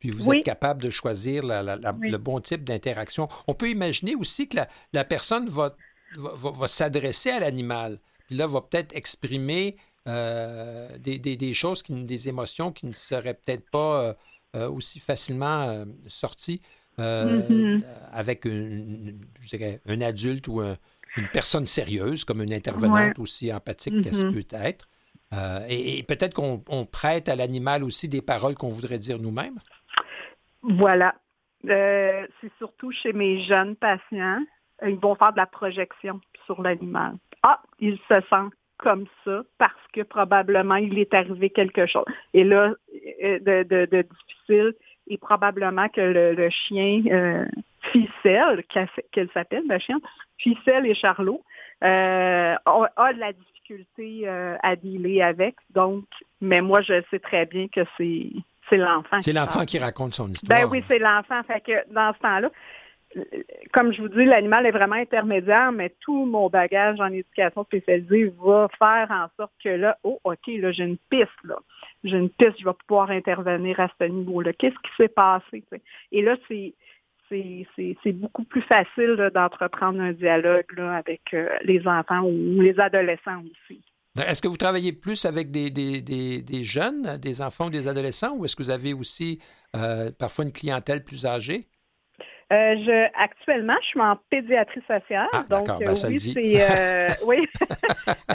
[0.00, 3.28] Puis vous êtes capable de choisir le bon type d'interaction.
[3.46, 4.58] On peut imaginer aussi que
[4.92, 5.74] la, personne va,
[6.16, 7.98] va, s'adresser à l'animal.
[8.34, 9.76] Puis là, va peut-être exprimer
[10.08, 14.16] euh, des, choses, qui, des émotions qui ne seraient peut-être pas
[14.54, 16.60] aussi facilement sorties
[16.98, 17.82] mm-hmm.
[18.12, 20.74] avec je dirais, un adulte ou un,
[21.16, 24.32] une personne sérieuse, comme une intervenante aussi empathique qu'elle mm-hmm.
[24.32, 24.88] peut être.
[25.32, 29.58] Euh, et, peut-être qu'on prête à l'animal aussi des paroles qu'on voudrait dire nous-mêmes.
[30.62, 31.14] Voilà.
[31.68, 34.44] Euh, c'est surtout chez mes jeunes patients,
[34.86, 37.14] ils vont faire de la projection sur l'animal.
[37.46, 42.04] Ah, il se sent comme ça parce que probablement il est arrivé quelque chose.
[42.32, 42.74] Et là,
[43.22, 44.74] euh, de, difficile,
[45.06, 47.02] et probablement que le, chien
[47.92, 48.64] Ficelle,
[49.12, 50.00] qu'elle s'appelle, la chienne,
[50.38, 51.42] Ficelle et Charlot,
[51.82, 55.56] euh, a, de la difficulté euh, à dealer avec.
[55.70, 56.04] Donc,
[56.40, 58.28] mais moi, je sais très bien que c'est
[58.70, 59.20] c'est l'enfant.
[59.20, 60.58] C'est l'enfant qui raconte son histoire.
[60.58, 61.42] Ben oui, c'est l'enfant.
[61.42, 62.50] Fait que dans ce temps-là,
[63.72, 68.32] comme je vous dis, l'animal est vraiment intermédiaire, mais tout mon bagage en éducation spécialisée
[68.42, 71.56] va faire en sorte que là, oh, OK, là, j'ai une piste, là.
[72.02, 74.52] J'ai une piste, je vais pouvoir intervenir à ce niveau-là.
[74.52, 75.64] Qu'est-ce qui s'est passé?
[76.12, 82.78] Et là, c'est beaucoup plus facile d'entreprendre un dialogue avec euh, les enfants ou les
[82.78, 83.82] adolescents aussi.
[84.16, 88.44] Est-ce que vous travaillez plus avec des, des, jeunes, des enfants ou des adolescents, ou
[88.44, 89.40] est-ce que vous avez aussi
[89.74, 91.66] euh, parfois une clientèle plus âgée?
[92.52, 95.28] Euh, je, actuellement, je suis en pédiatrie sociale.
[95.32, 97.48] Ah, donc, ben, oui, c'est euh, oui,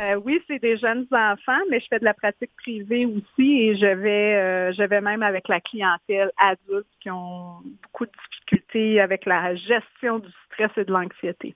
[0.02, 3.76] euh, oui, c'est des jeunes enfants, mais je fais de la pratique privée aussi et
[3.76, 9.26] je vais, je vais même avec la clientèle adulte qui ont beaucoup de difficultés avec
[9.26, 11.56] la gestion du stress et de l'anxiété.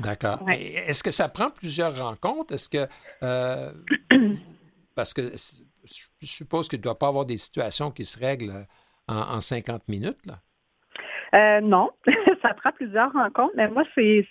[0.00, 0.40] D'accord.
[0.50, 2.54] Est-ce que ça prend plusieurs rencontres?
[2.54, 2.86] Est-ce que
[4.94, 8.66] parce que je suppose qu'il ne doit pas avoir des situations qui se règlent
[9.08, 10.36] en, en 50 minutes, là?
[11.34, 11.90] Euh, non,
[12.42, 14.26] ça prend plusieurs rencontres, mais moi, c'est,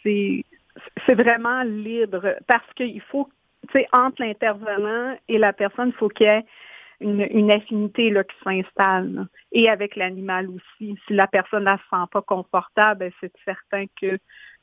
[1.10, 3.30] vraiment libre parce qu'il faut,
[3.70, 6.46] tu sais, entre l'intervenant et la personne, il faut qu'il y ait
[7.02, 9.28] une, affinité qui s'installe.
[9.52, 10.98] Et avec l'animal aussi.
[11.08, 14.18] Si la personne ne se sent pas confortable, ben, c'est certain que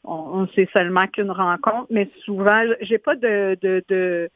[0.04, 4.30] on, seulement qu'une rencontre, mais souvent, j'ai pas de, de, de,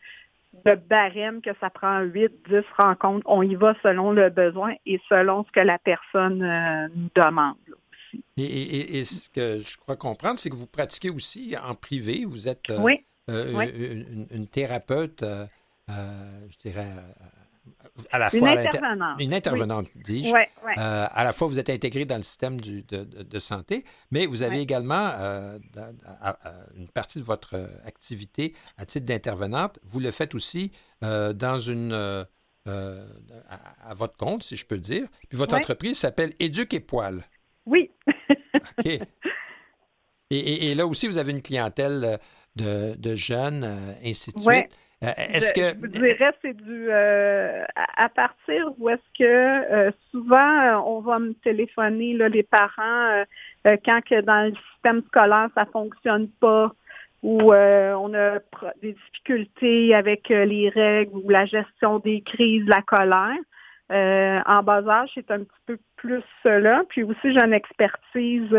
[0.89, 3.25] barème que ça prend 8, 10 rencontres.
[3.27, 7.57] On y va selon le besoin et selon ce que la personne euh, nous demande.
[8.37, 12.25] Et, ce que je crois comprendre, c'est que vous pratiquez aussi en privé.
[12.25, 12.97] Vous êtes euh,
[13.31, 15.25] euh, Une, thérapeute,
[15.89, 16.91] je dirais,
[18.11, 18.39] à la fois.
[18.39, 19.21] Une intervenante.
[19.21, 20.35] Une intervenante, dis-je.
[20.35, 24.43] Euh, à la fois, vous êtes intégré dans le système du, de, santé, mais vous
[24.43, 25.59] avez également euh,
[26.77, 29.79] une partie de votre activité à titre d'intervenante.
[29.85, 30.73] Vous le faites aussi
[31.03, 31.93] euh, dans une.
[32.67, 35.07] À, votre compte, si je peux dire.
[35.29, 37.23] Puis votre entreprise s'appelle Éduque et Poil.
[38.79, 38.99] OK.
[40.31, 42.19] Et, là aussi, vous avez une clientèle
[42.57, 43.65] de, jeunes,
[44.05, 44.77] ainsi de suite.
[45.05, 45.79] Euh, est-ce que.
[45.83, 46.89] Je dirais c'est du.
[46.91, 47.65] Euh,
[47.97, 53.25] à partir où est-ce que euh, souvent on va me téléphoner, là, les parents,
[53.65, 56.73] quand que dans le système scolaire ça fonctionne pas,
[57.23, 58.39] ou on a
[58.83, 63.37] des difficultés avec les règles ou la gestion des crises, la colère.
[63.95, 66.83] En bas âge, c'est un petit peu plus cela.
[66.89, 68.55] Puis aussi, j'ai une expertise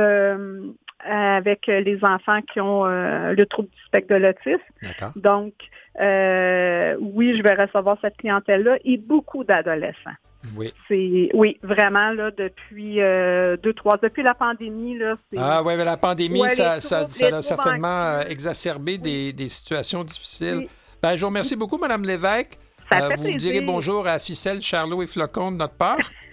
[0.99, 5.11] avec les enfants qui ont le trouble du spectre de l'autisme.
[5.15, 5.53] Donc,
[5.99, 10.17] euh, oui, je vais recevoir cette clientèle-là et beaucoup d'adolescents.
[10.55, 10.71] Oui.
[10.87, 15.15] C'est oui, vraiment là depuis euh, deux trois depuis la pandémie là.
[15.37, 20.03] Ah oui, mais la pandémie ça, ça, ça, a certainement euh, exacsé des, des, situations
[20.03, 20.67] difficiles.
[21.01, 22.59] Ben, je vous remercie beaucoup, Madame Lévesque.
[22.89, 25.97] Ça vous direz bonjour à Ficelle, Charlot et Flocon de notre part.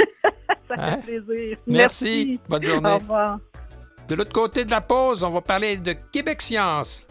[0.69, 0.99] ça fait hein?
[0.99, 1.59] plaisir.
[1.67, 2.41] Merci.
[2.49, 2.91] Bonne journée.
[2.91, 3.39] Au revoir.
[4.09, 7.07] De l'autre côté de la pause, on va parler de Québec Science.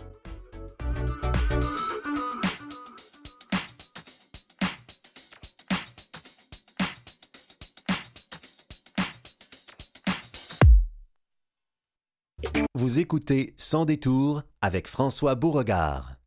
[12.74, 16.21] Vous écoutez Sans détour avec François Beauregard.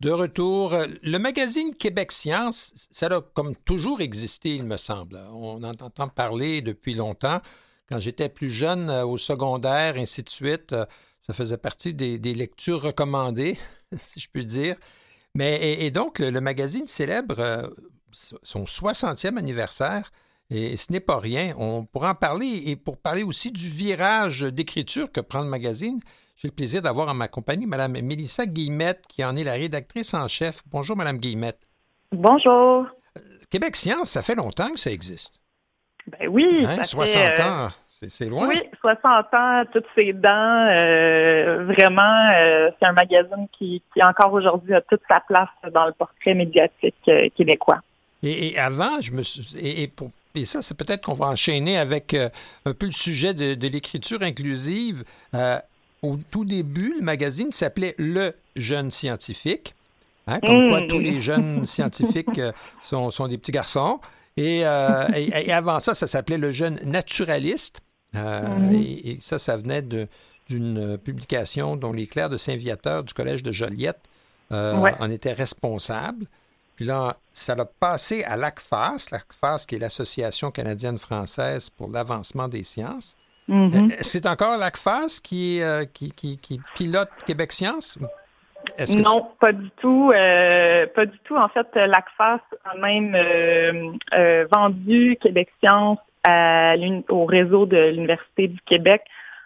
[0.00, 5.20] De retour, le magazine Québec Science, ça a comme toujours existé, il me semble.
[5.30, 7.42] On en entend parler depuis longtemps.
[7.86, 10.86] Quand j'étais plus jeune, euh, au secondaire, ainsi de suite, euh,
[11.20, 13.58] ça faisait partie des, lectures recommandées,
[13.98, 14.76] si je puis dire.
[15.34, 17.68] Mais, et, donc, le, magazine célèbre euh,
[18.10, 20.12] son 60e anniversaire.
[20.48, 21.54] Et ce n'est pas rien.
[21.58, 22.62] On pourra en parler.
[22.66, 26.00] Et pour parler aussi du virage d'écriture que prend le magazine,
[26.40, 30.14] j'ai le plaisir d'avoir en ma compagnie Mme Mélissa Guillemette, qui en est la rédactrice
[30.14, 30.62] en chef.
[30.70, 31.58] Bonjour, Mme Guillemette.
[32.12, 32.86] Bonjour.
[33.18, 35.34] Euh, Québec Science, ça fait longtemps que ça existe.
[36.06, 36.64] Ben oui.
[36.66, 37.68] Hein, 60 euh, ans.
[38.08, 38.48] C'est loin.
[38.48, 40.30] Oui, 60 ans, toutes ses dents.
[40.30, 42.32] Euh, vraiment,
[42.80, 46.96] c'est un magazine qui, encore aujourd'hui, a toute sa place dans le portrait médiatique
[47.36, 47.80] québécois.
[48.22, 52.14] Et, avant, je me suis, et, pour et ça, c'est peut-être qu'on va enchaîner avec
[52.14, 55.04] un peu le sujet de, l'écriture inclusive.
[56.04, 59.74] Euh, au tout début, le magazine s'appelait Le Jeune Scientifique.
[60.26, 64.00] Hein, comme quoi, tous les jeunes scientifiques euh, sont, des petits garçons.
[64.36, 67.80] Et, avant ça, ça s'appelait Le Jeune Naturaliste.
[68.14, 69.82] et, ça, ça venait
[70.48, 74.00] d'une publication dont les clercs de Saint-Viateur du Collège de Joliette
[74.50, 76.26] en étaient responsables.
[76.80, 82.62] Puis là, ça l'a passé à l'ACFAS, l'ACFAS qui est l'Association canadienne-française pour l'avancement des
[82.62, 83.16] sciences.
[83.50, 87.98] Euh, c'est encore l'ACFAS qui, euh, qui, qui, qui, pilote Québec Science?
[88.96, 90.12] Non, pas du tout.
[90.14, 91.36] Euh, pas du tout.
[91.36, 93.16] En fait, l'ACFAS a même
[94.52, 95.98] vendu Québec Science
[97.08, 99.02] au réseau de l'Université du Québec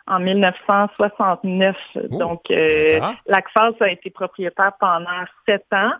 [0.06, 1.76] en 1969.
[2.10, 5.92] Donc, l'ACFAS a été propriétaire pendant sept ans.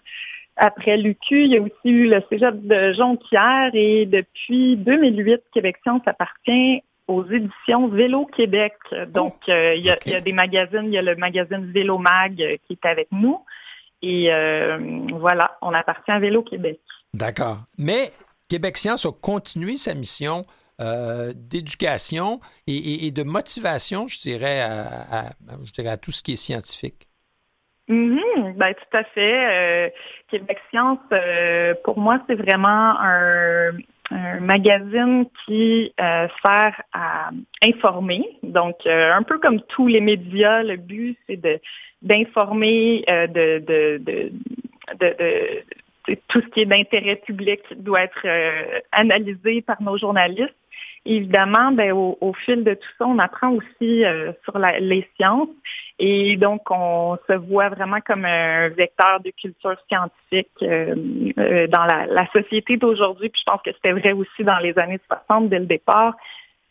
[0.57, 5.77] Après l'UQ, il y a aussi eu le cégep de Jonquière et depuis 2008, Québec
[5.83, 8.75] Science appartient aux éditions Vélo Québec.
[9.09, 12.41] Donc, oh, euh, il, y a, des magazines, il y a le magazine Vélo Mag
[12.41, 13.45] euh, qui est avec nous.
[14.03, 14.79] Et euh,
[15.13, 16.81] voilà, on appartient à Vélo Québec.
[17.15, 17.59] D'accord.
[17.79, 18.11] Mais
[18.49, 20.43] Québec Science a continué sa mission
[21.37, 24.61] d'éducation et, de motivation, je dirais,
[25.65, 27.07] je dirais, à tout ce qui est scientifique.
[27.87, 28.19] Mm
[28.57, 29.87] ben, tout à fait.
[29.87, 29.91] Euh,
[30.29, 33.73] Québec Science, euh, pour moi, c'est vraiment un,
[34.11, 37.31] magazine qui euh, sert à
[37.67, 38.25] informer.
[38.43, 41.61] Donc, un peu comme tous les médias, le but, c'est de
[42.03, 44.33] d'informer de, de, de,
[45.01, 48.27] de, tout ce qui est d'intérêt public doit être
[48.93, 50.55] analysé par nos journalistes.
[51.05, 55.49] Évidemment, ben, au, fil de tout ça, on apprend aussi euh, sur les sciences
[55.99, 60.95] et donc on se voit vraiment comme un vecteur de culture scientifique euh,
[61.39, 63.29] euh, dans la, la société d'aujourd'hui.
[63.29, 66.17] Puis je pense que c'était vrai aussi dans les années 60 dès le départ.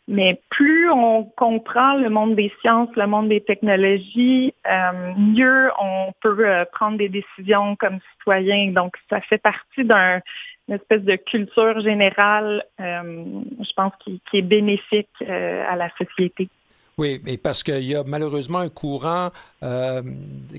[0.07, 6.11] Mais plus on comprend le monde des sciences, le monde des technologies, euh, mieux on
[6.21, 8.71] peut euh, prendre des décisions comme citoyen.
[8.71, 10.21] Donc, ça fait partie d'une
[10.67, 13.23] espèce de culture générale, euh,
[13.61, 16.49] je pense, qui, est bénéfique à la société.
[16.97, 19.31] Oui, mais parce qu'il y a malheureusement un courant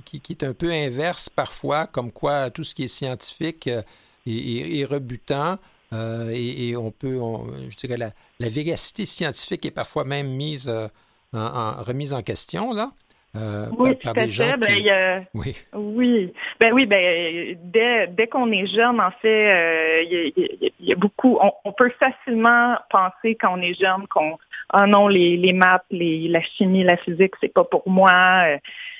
[0.04, 3.68] qui, est un peu inverse parfois, comme quoi tout ce qui est scientifique
[4.26, 5.59] est rebutant.
[5.94, 7.18] Euh, et, on peut,
[7.70, 10.88] je dirais, la, la, véracité scientifique est parfois même mise euh,
[11.33, 12.90] en, remise en question, là.
[13.37, 15.57] Euh, oui, par, des gens ben, oui.
[15.72, 16.33] oui.
[16.61, 21.38] Ben oui, ben dès, dès qu'on est jeune, en fait, il y, a beaucoup.
[21.64, 24.38] On, peut facilement penser quand on est jeune qu'on
[24.70, 28.11] ah non, les, les maths, les, la chimie, la physique, c'est pas pour moi.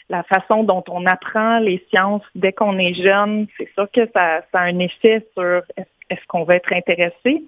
[0.09, 4.43] la façon dont on apprend les sciences dès qu'on est jeune, c'est sûr que ça,
[4.51, 5.94] ça a un effet sur est-ce
[6.29, 7.45] qu'on va être intéressé?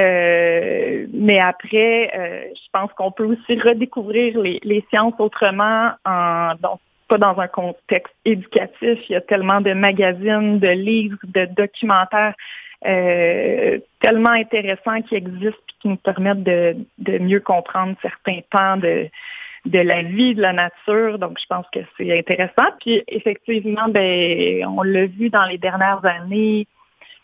[0.00, 6.80] Euh, mais après, euh, je pense qu'on peut aussi redécouvrir les, sciences autrement, en, donc
[7.08, 8.98] pas dans un contexte éducatif.
[9.08, 12.34] Il y a tellement de magazines, de livres, de documentaires
[12.86, 16.76] euh, tellement intéressants qui existent et qui nous permettent de,
[17.18, 19.08] mieux comprendre certains pans de,
[19.64, 21.18] de la vie, de la nature.
[21.18, 22.70] Donc, je pense que c'est intéressant.
[22.80, 26.66] Puis, effectivement, ben, on l'a vu dans les dernières années,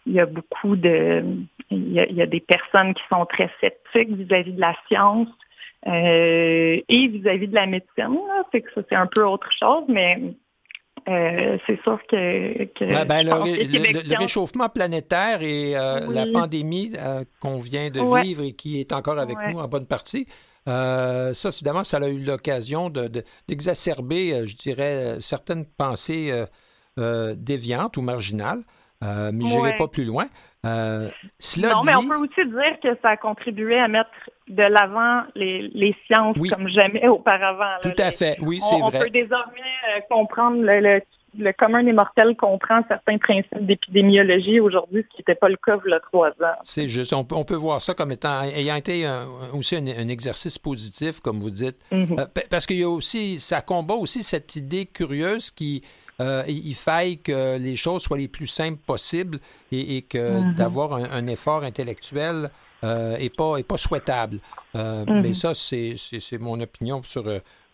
[0.07, 1.25] il y a beaucoup de,
[1.71, 5.29] il y a, des personnes qui sont très sceptiques vis-à-vis de la science
[5.87, 8.19] euh, et vis-à-vis de la médecine.
[8.51, 10.35] C'est que ça c'est un peu autre chose, mais
[11.09, 16.93] euh, c'est sûr que, ben, le, réchauffement planétaire et euh, la pandémie
[17.41, 20.27] qu'on vient de vivre et qui est encore avec nous en bonne partie,
[20.67, 22.91] ça, évidemment, ça a eu l'occasion
[23.49, 26.33] d'exacerber, je dirais, certaines pensées
[26.97, 28.63] déviantes ou marginales.
[29.03, 30.27] Euh, mais je n'irai pas plus loin.
[30.65, 31.09] Euh,
[31.59, 34.11] non, mais on peut aussi dire que ça a contribué à mettre
[34.49, 37.81] de l'avant les, sciences comme jamais auparavant.
[37.83, 38.85] Tout à fait, oui, c'est vrai.
[38.85, 39.61] On peut désormais
[39.97, 41.01] euh, comprendre le,
[41.37, 45.79] le, commun des mortels comprend certains principes d'épidémiologie aujourd'hui, ce qui n'était pas le cas
[45.85, 46.57] il y a trois ans.
[46.63, 49.11] C'est juste, on, peut voir ça comme étant ayant été
[49.53, 52.49] aussi un, exercice positif, comme vous dites, mm-hmm.
[52.49, 55.83] parce qu'il y a aussi, ça combat aussi cette idée curieuse qui
[56.21, 59.39] euh, il faille que les choses soient les plus simples possibles
[59.71, 60.55] et, que mhm.
[60.55, 62.51] d'avoir un, effort intellectuel
[62.83, 64.39] n'est euh, pas, est pas souhaitable.
[64.77, 65.23] Euh, mhm.
[65.23, 67.25] Mais ça, c'est mon opinion sur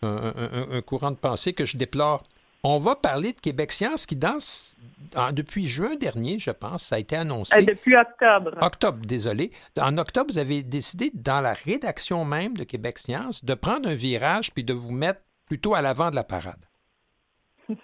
[0.01, 2.23] un, courant de pensée que je déplore.
[2.63, 4.75] On va parler de Québec Science qui danse
[5.31, 7.63] depuis juin dernier, je pense, ça a été annoncé.
[7.63, 8.51] depuis octobre.
[8.61, 9.51] Octobre, désolé.
[9.79, 13.93] En octobre, vous avez décidé, dans la rédaction même de Québec Science, de prendre un
[13.93, 16.59] virage puis de vous mettre plutôt à l'avant de la parade.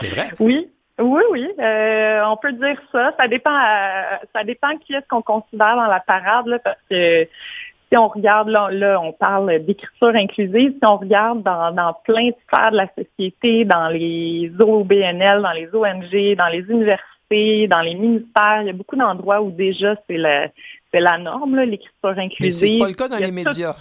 [0.00, 0.30] C'est vrai?
[0.38, 0.70] Oui.
[0.98, 3.14] Oui, oui, euh, on peut dire ça.
[3.18, 7.24] Ça dépend, euh, ça dépend qui est-ce qu'on considère dans la parade, là, parce que
[7.24, 12.34] si on regarde, là, on parle d'écriture inclusive, si on regarde dans, dans plein de
[12.46, 17.94] sphères de la société, dans les OBNL, dans les ONG, dans les universités, dans les
[17.94, 20.48] ministères, il y a beaucoup d'endroits où déjà c'est la,
[20.92, 22.42] c'est la norme, l'écriture inclusive.
[22.42, 23.76] Mais c'est pas le cas dans les médias.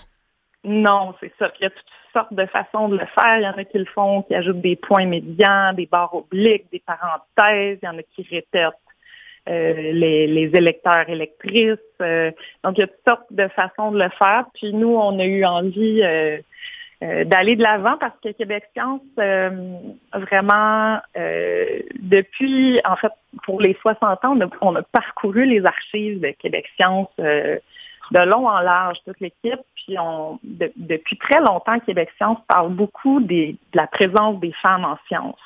[0.64, 1.52] Non, c'est ça.
[1.60, 3.38] Il y a toutes sortes de façons de le faire.
[3.38, 6.66] Il y en a qui le font, qui ajoutent des points médians, des barres obliques,
[6.72, 7.80] des parenthèses.
[7.82, 8.74] Il y en a qui répètent
[9.50, 11.78] euh, les, les, électeurs électrices.
[12.02, 12.30] Euh,
[12.64, 14.46] donc, il y a toutes sortes de façons de le faire.
[14.54, 16.38] Puis nous, on a eu envie euh,
[17.02, 19.02] d'aller de l'avant parce que Québec Science,
[20.14, 21.00] vraiment,
[22.00, 23.12] depuis, en fait,
[23.44, 27.10] pour les 60 ans, on a, on a parcouru les archives de Québec Science
[28.12, 29.60] de long en large, toute l'équipe.
[29.76, 34.98] Puis on, depuis très longtemps, Québec Science parle beaucoup de la présence des femmes en
[35.08, 35.40] sciences.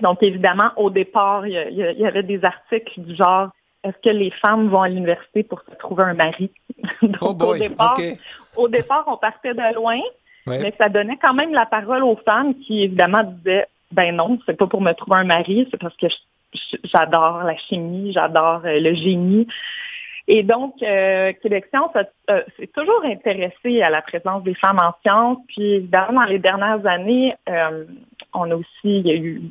[0.00, 3.50] Donc évidemment, au départ, il y, avait des articles du genre
[3.84, 6.50] est-ce que les femmes vont à l'université pour se trouver un mari?
[7.02, 7.96] Donc oh au, départ,
[8.56, 10.00] au départ, on partait de loin,
[10.46, 14.56] mais ça donnait quand même la parole aux femmes qui évidemment disaient ben non, c'est
[14.56, 16.06] pas pour me trouver un mari, c'est parce que
[16.84, 19.46] j'adore la chimie, j'adore euh, le génie.
[20.26, 21.92] Et donc, euh, Québec Science
[22.56, 25.38] s'est toujours intéressé à la présence des femmes en sciences.
[25.48, 27.84] Puis, évidemment, dans les dernières années, euh,
[28.32, 29.42] on a aussi, il y a eu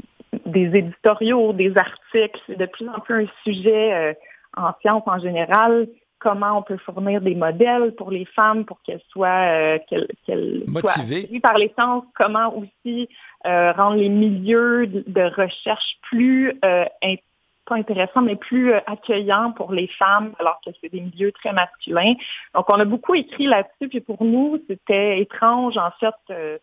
[0.47, 2.41] des éditoriaux, des articles.
[2.47, 4.13] C'est de plus en plus un sujet euh,
[4.57, 5.87] en sciences en général.
[6.17, 11.57] Comment on peut fournir des modèles pour les femmes pour qu'elles soient, qu'elles, soient par
[11.57, 12.05] les sciences?
[12.15, 13.09] Comment aussi
[13.43, 16.57] rendre les milieux de, recherche plus
[17.65, 22.13] pas intéressant, mais plus accueillant pour les femmes, alors que c'est des milieux très masculins.
[22.53, 26.59] Donc, on a beaucoup écrit là-dessus, puis pour nous, c'était étrange, en fait,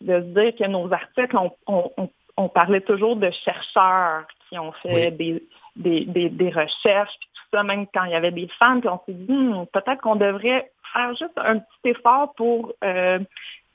[0.00, 1.36] de se dire que nos articles,
[1.66, 5.42] on, parlait toujours de chercheurs qui ont fait des,
[5.76, 9.12] des, recherches, puis tout ça, même quand il y avait des femmes, puis on s'est
[9.12, 13.18] dit, hmm, peut-être qu'on devrait faire juste un petit effort pour euh,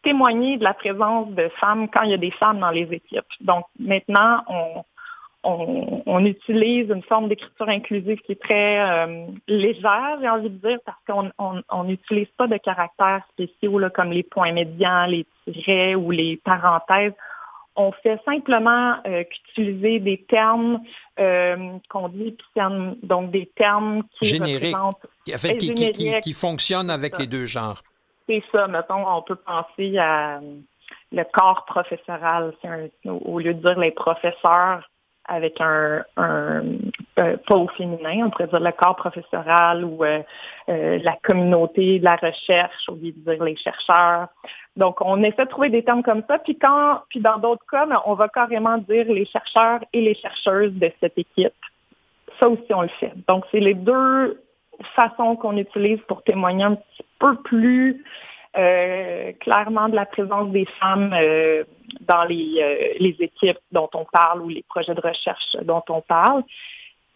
[0.03, 3.25] témoigner de la présence de femmes quand il y a des femmes dans les équipes.
[3.41, 4.83] Donc maintenant, on,
[5.45, 10.79] on, utilise une forme d'écriture inclusive qui est très euh, légère, j'ai envie de dire,
[10.85, 16.11] parce qu'on n'utilise pas de caractères spéciaux là, comme les points médians, les tirets ou
[16.11, 17.13] les parenthèses.
[17.75, 20.79] On fait simplement euh, qu'utiliser des termes
[21.19, 22.37] euh, qu'on dit
[23.03, 24.75] donc des termes qui Génériques,
[26.23, 27.83] qui, fonctionnent avec les deux genres.
[28.27, 30.39] C'est ça, mettons, on peut penser à
[31.11, 32.53] le corps professoral,
[33.05, 34.89] au lieu de dire les professeurs,
[35.27, 36.63] avec un, un
[37.17, 40.21] euh, au féminin, on pourrait dire le corps professoral ou euh,
[40.69, 44.27] euh, la communauté de la recherche, au lieu de dire les chercheurs.
[44.75, 46.39] Donc, on essaie de trouver des termes comme ça.
[46.39, 50.15] Puis quand, puis dans d'autres cas, ben, on va carrément dire les chercheurs et les
[50.15, 51.53] chercheuses de cette équipe.
[52.39, 53.13] Ça aussi, on le fait.
[53.27, 54.41] Donc, c'est les deux
[54.95, 58.03] façons qu'on utilise pour témoigner un petit peu plus
[58.57, 61.65] euh, clairement de la présence des femmes euh,
[62.01, 65.99] dans les, euh, les, équipes dont on parle ou les projets de recherche dont on
[65.99, 66.43] parle.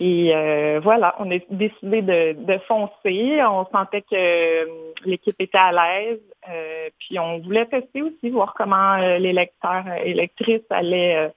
[0.02, 0.34] Et
[0.82, 3.44] voilà, on a décidé de, de, foncer.
[3.44, 6.22] On sentait que l'équipe était à l'aise.
[7.00, 11.34] puis on voulait tester aussi, voir comment les lecteurs et lectrices allaient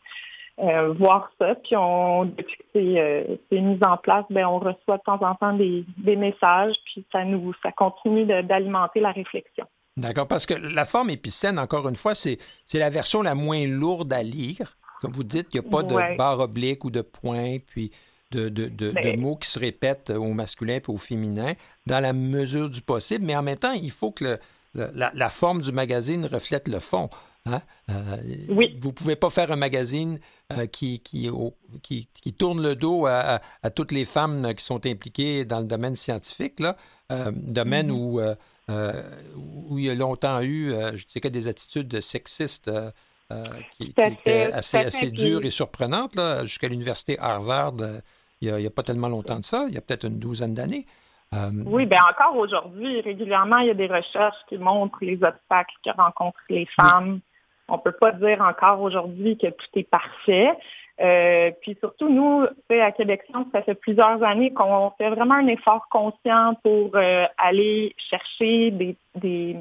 [0.59, 1.57] voir ça.
[1.57, 5.55] Puis on, depuis que c'est mis en place, ben on reçoit de temps en temps
[5.55, 6.77] des, des messages.
[6.85, 9.67] Puis ça nous, ça continue d'alimenter la réflexion.
[9.97, 12.39] D'accord, parce que la forme épicène, encore une fois, c'est
[12.73, 14.79] la version la moins lourde à lire.
[15.01, 17.91] Comme vous dites, il n'y a pas de barre oblique ou de point, puis
[18.31, 21.55] de, de, de, ben mots qui se répètent au masculin et au féminin,
[21.87, 23.25] dans la mesure du possible.
[23.25, 24.39] Mais en même temps, il faut que
[24.75, 27.11] la, forme du magazine reflète le fond.
[27.45, 27.61] Hein?
[27.91, 28.17] Euh,
[28.49, 28.77] oui.
[28.81, 30.21] Vous ne pouvez pas faire un magazine
[30.53, 31.29] euh, qui, qui,
[31.83, 33.41] qui, tourne le dos à,
[33.75, 36.77] toutes les femmes qui sont impliquées dans le domaine scientifique, là,
[37.11, 37.93] euh, domaine mm-hmm.
[37.93, 38.21] où
[38.69, 42.91] où il y a longtemps eu, euh, je dirais, des attitudes sexistes euh,
[43.77, 47.75] qui, étaient assez, assez dures et surprenantes, jusqu'à l'université Harvard,
[48.41, 50.87] il n'y a, pas tellement longtemps de ça, il y a peut-être une douzaine d'années.
[51.65, 55.91] Oui, bien encore aujourd'hui, régulièrement, il y a des recherches qui montrent les obstacles que
[55.97, 57.21] rencontrent les femmes.
[57.69, 60.51] On ne peut pas dire encore aujourd'hui que tout est parfait.
[61.01, 65.47] Euh, puis surtout, nous, à Québec Science, ça fait plusieurs années qu'on fait vraiment un
[65.47, 69.57] effort conscient pour euh, aller chercher des, des,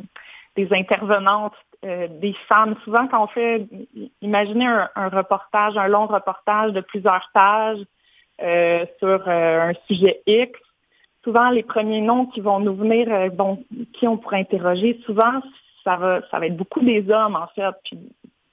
[0.72, 1.56] intervenantes,
[1.86, 2.76] euh, des femmes.
[2.84, 3.66] Souvent, quand on fait,
[4.22, 7.80] imaginez un, reportage, un long reportage de plusieurs pages
[9.00, 10.60] sur un sujet X,
[11.24, 13.64] souvent les premiers noms qui vont nous venir, bon,
[13.94, 15.42] qui on pourrait interroger, souvent,
[15.84, 18.00] ça va, ça va être beaucoup des hommes, en fait, puis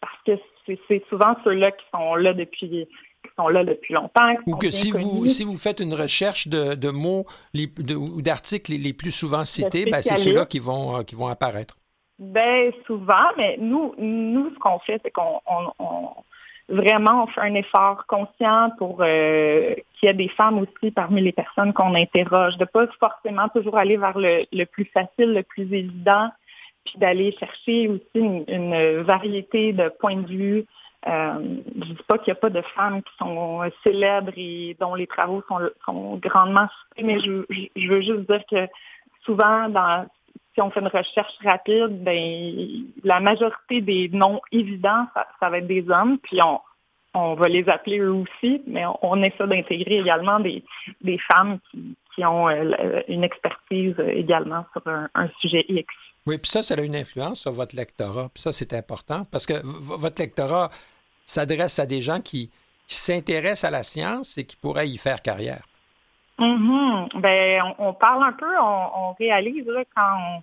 [0.00, 0.42] parce que
[0.88, 2.86] c'est souvent ceux-là qui sont là depuis
[3.22, 4.34] qui sont là depuis longtemps.
[4.46, 9.12] Ou que si vous, si vous faites une recherche de, mots ou d'articles les, plus
[9.12, 11.76] souvent cités, ben, c'est ceux-là qui vont, euh, qui vont apparaître.
[12.18, 15.40] Ben souvent, mais nous, nous ce qu'on fait, c'est qu'on
[16.68, 21.20] vraiment on fait un effort conscient pour euh, qu'il y ait des femmes aussi parmi
[21.20, 25.42] les personnes qu'on interroge, de pas forcément toujours aller vers le, le plus facile, le
[25.44, 26.28] plus évident,
[26.88, 30.64] puis d'aller chercher aussi une, variété de points de vue.
[31.06, 31.34] Euh,
[31.74, 34.94] je ne dis pas qu'il n'y a pas de femmes qui sont célèbres et dont
[34.94, 38.66] les travaux sont, grandement cités, mais je, veux juste dire que
[39.24, 39.68] souvent,
[40.54, 45.06] si on fait une recherche rapide, ben, la majorité des noms évidents,
[45.38, 46.40] ça, va être des hommes, puis
[47.14, 50.62] on, va les appeler eux aussi, mais on, essaie d'intégrer également des,
[51.32, 51.58] femmes
[52.14, 55.94] qui, ont euh, une expertise également sur un sujet X.
[56.28, 58.28] Oui, puis ça, ça a une influence sur votre lectorat.
[58.34, 60.68] Puis ça, c'est important parce que votre lectorat
[61.24, 62.50] s'adresse à des gens qui,
[62.86, 65.62] s'intéressent à la science et qui pourraient y faire carrière.
[66.38, 67.20] Mm-hmm.
[67.20, 70.42] Ben, on, parle un peu, on, réalise quand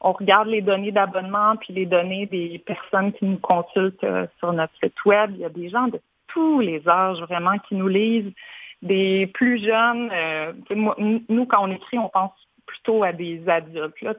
[0.00, 4.52] on, regarde les données d'abonnement puis les données des personnes qui nous consultent euh, sur
[4.52, 5.30] notre site web.
[5.34, 8.32] Il y a des gens de tous les âges vraiment qui nous lisent,
[8.82, 10.10] des plus jeunes.
[10.12, 10.52] Euh,
[11.28, 12.32] nous, quand on écrit, on pense
[12.74, 14.00] plutôt à des adultes.
[14.02, 14.14] Là,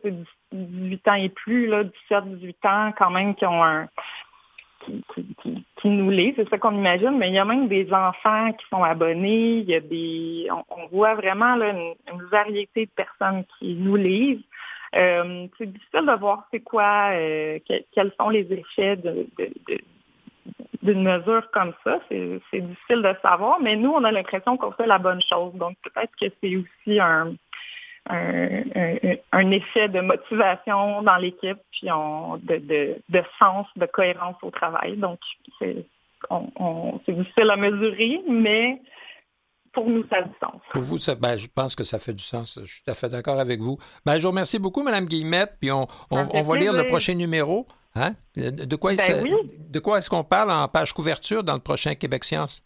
[0.52, 3.88] 18 ans et plus, là, 17, 18 ans, quand même, qui ont un
[5.82, 8.66] qui, nous lisent, c'est ça qu'on imagine, mais il y a même des enfants qui
[8.70, 11.96] sont abonnés, il y a des on, voit vraiment une,
[12.32, 14.44] variété de personnes qui nous lisent.
[14.96, 18.96] Euh, c'est difficile de voir c'est quoi, euh, quels sont les effets
[20.84, 22.00] d'une mesure comme ça.
[22.10, 25.54] C'est difficile de savoir, mais nous, on a l'impression qu'on fait la bonne chose.
[25.56, 27.34] Donc, peut-être que c'est aussi un,
[28.08, 34.98] un, effet de motivation dans l'équipe, puis de, de, sens, de cohérence au travail.
[34.98, 35.20] Donc,
[35.60, 35.86] c'est
[37.08, 38.82] difficile à mesurer, mais
[39.74, 40.62] pour nous, ça a du sens.
[40.72, 42.60] Pour vous, ben, je pense que ça fait du sens.
[42.62, 43.78] Je suis tout à fait d'accord avec vous.
[44.06, 47.68] Ben, je vous remercie beaucoup, Mme Guillemette, puis on, on, va lire le prochain numéro.
[47.96, 48.14] Hein?
[48.36, 49.26] De quoi, ben
[49.70, 52.62] de quoi est-ce qu'on parle en page couverture dans le prochain Québec Science?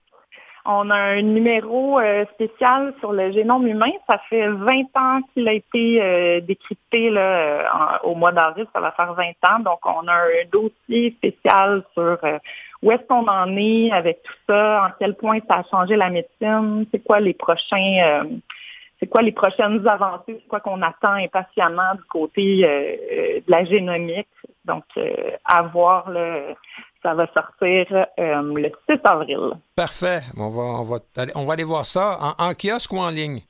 [0.65, 3.91] On a un numéro euh, spécial sur le génome humain.
[4.07, 8.65] Ça fait 20 ans qu'il a été euh, décrypté là, au mois d'avril.
[8.73, 9.59] Ça va faire 20 ans.
[9.59, 12.37] Donc, on a un dossier spécial sur euh,
[12.81, 16.09] où est-ce qu'on en est avec tout ça, en quel point ça a changé la
[16.09, 18.23] médecine, c'est quoi les prochains
[18.99, 24.27] c'est quoi les prochaines avancées, c'est quoi qu'on attend impatiemment du côté de la génomique.
[24.65, 24.83] Donc,
[25.45, 26.11] à voir
[27.01, 27.85] ça va sortir
[28.19, 29.51] euh, le 6 avril.
[29.75, 30.21] Parfait.
[30.37, 30.99] On va, on va,
[31.35, 33.41] on va aller voir ça en, kiosque ou en ligne?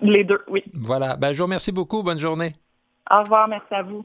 [0.00, 0.62] Les deux, oui.
[0.72, 1.16] Voilà.
[1.16, 2.02] Ben, je vous remercie beaucoup.
[2.02, 2.52] Bonne journée.
[3.10, 3.48] Au revoir.
[3.48, 4.04] Merci à vous.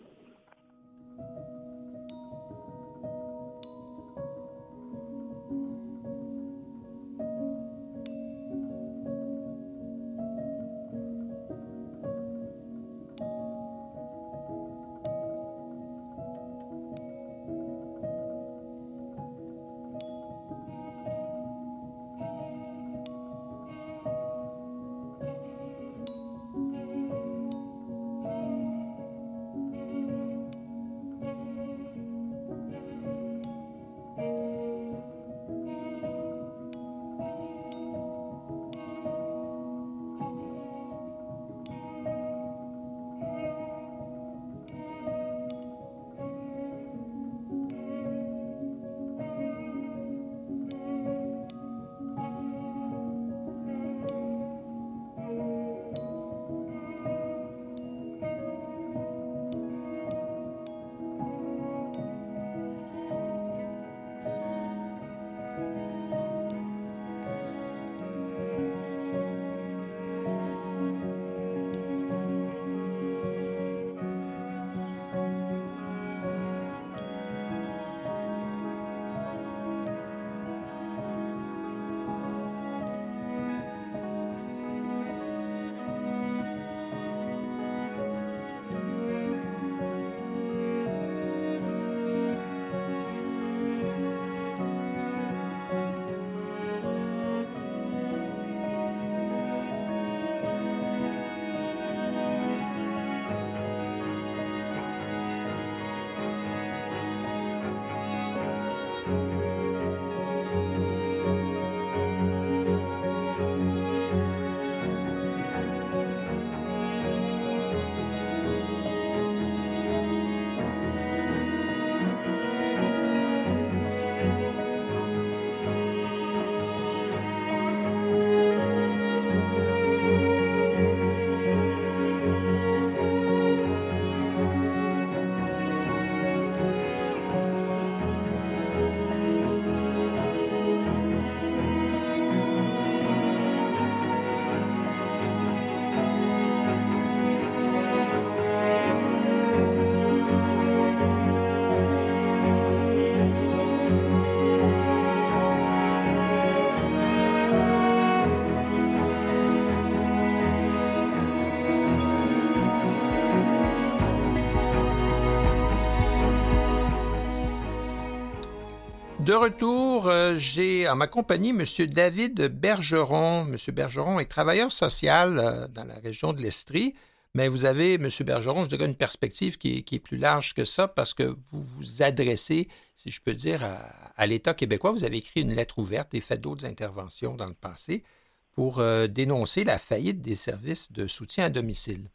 [169.27, 171.65] De retour, euh, j'ai à ma compagnie M.
[171.87, 173.45] David Bergeron.
[173.45, 173.57] M.
[173.73, 176.95] Bergeron est travailleur social euh, dans la région de l'Estrie,
[177.33, 178.07] mais vous avez, M.
[178.21, 182.01] Bergeron, je dirais une perspective qui est, plus large que ça parce que vous vous
[182.03, 183.67] adressez, si je peux dire,
[184.15, 184.93] à, l'État québécois.
[184.93, 188.05] Vous avez écrit une lettre ouverte et fait d'autres interventions dans le passé
[188.53, 192.11] pour euh, dénoncer la faillite des services de soutien à domicile.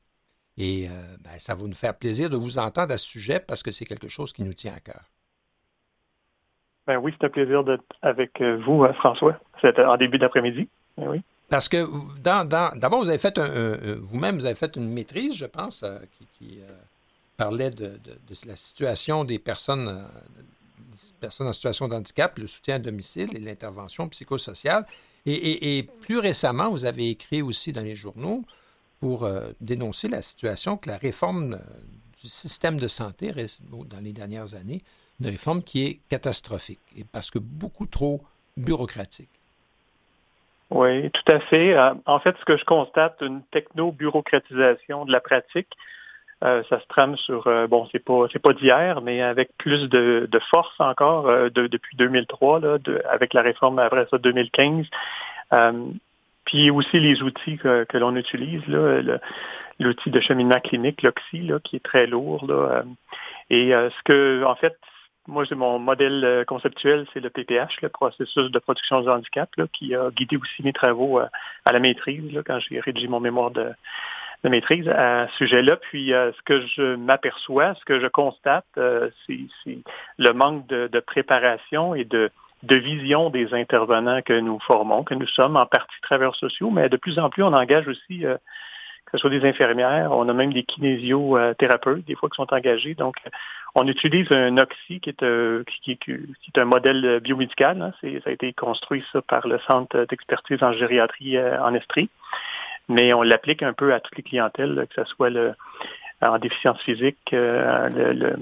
[0.56, 0.88] Et
[1.20, 3.84] ben, ça va nous faire plaisir de vous entendre à ce sujet parce que c'est
[3.84, 5.11] quelque chose qui nous tient à cœur.
[6.86, 9.38] Ben oui, c'est un plaisir d'être avec euh, vous, euh, François.
[9.60, 10.68] C'était en début d'après-midi.
[10.98, 11.22] Ben oui.
[11.48, 11.86] Parce que
[12.22, 15.98] d'abord, vous avez fait vous-même, vous avez fait une maîtrise, je pense, euh,
[16.38, 16.60] qui,
[17.36, 17.98] parlait de,
[18.46, 20.02] la situation des personnes,
[21.20, 24.86] personnes en situation de handicap, le soutien à domicile et l'intervention psychosociale.
[25.26, 28.44] Et, plus récemment, vous avez écrit aussi dans les journaux
[28.98, 29.28] pour
[29.60, 31.58] dénoncer la situation que la réforme
[32.22, 33.32] du système de santé
[33.70, 34.82] dans les dernières années
[35.22, 38.20] une réforme qui est catastrophique et parce que beaucoup trop
[38.56, 39.30] bureaucratique.
[40.70, 41.74] Oui, tout à fait.
[41.74, 45.68] Euh, en fait, ce que je constate, une techno-bureaucratisation de la pratique.
[46.42, 49.88] Euh, ça se trame sur euh, bon, c'est pas c'est pas d'hier, mais avec plus
[49.88, 54.86] de, force encore depuis 2003 là, avec la réforme après ça 2015.
[56.44, 59.20] puis aussi les outils que, l'on utilise là,
[59.78, 62.44] l'outil de cheminement clinique, l'OXI, qui est très lourd.
[62.48, 62.82] Là,
[63.50, 64.76] et ce que en fait
[65.28, 69.94] moi, mon modèle euh, conceptuel, c'est le PPH, le processus de production du handicap, qui
[69.94, 71.26] a guidé aussi mes travaux euh,
[71.64, 73.72] à la maîtrise, quand j'ai rédigé mon mémoire de,
[74.44, 75.76] maîtrise à ce sujet-là.
[75.76, 79.78] Puis, euh, ce que je m'aperçois, ce que je constate, c'est
[80.18, 82.30] le manque de, préparation et de,
[82.64, 86.88] de vision des intervenants que nous formons, que nous sommes en partie travailleurs sociaux, mais
[86.88, 88.24] de plus en plus, on engage aussi
[89.12, 92.94] que ce soit des infirmières, on a même des kinésiothérapeutes, des fois, qui sont engagés.
[92.94, 93.16] Donc,
[93.74, 97.80] on utilise un oxy qui est, euh, qui, est un modèle biomédical.
[97.80, 97.92] Hein.
[98.02, 102.10] Ça a été construit ça, par le Centre d'expertise en gériatrie euh, en Estrie.
[102.88, 105.54] Mais on l'applique un peu à toutes les clientèles, que ce soit le,
[106.20, 108.36] en déficience physique, euh, le,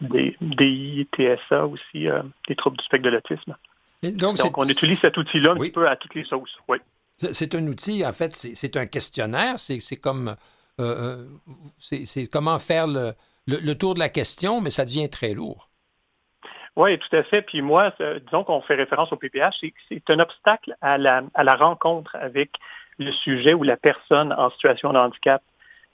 [0.00, 2.06] des DI, TSA aussi,
[2.46, 3.56] des troubles du spectre de l'autisme.
[4.02, 6.58] Donc, on utilise cet outil-là un peu à toutes les sauces.
[6.68, 6.78] Oui.
[7.16, 9.58] C'est un outil, en fait, c'est un questionnaire.
[9.58, 10.36] C'est comme
[11.78, 13.14] c'est comment faire le,
[13.46, 15.68] le, tour de la question, mais ça devient très lourd.
[16.76, 17.42] Oui, tout à fait.
[17.42, 17.92] Puis moi,
[18.26, 22.50] disons qu'on fait référence au PPH, c'est un obstacle à la, rencontre avec
[22.98, 25.42] le sujet ou la personne en situation de handicap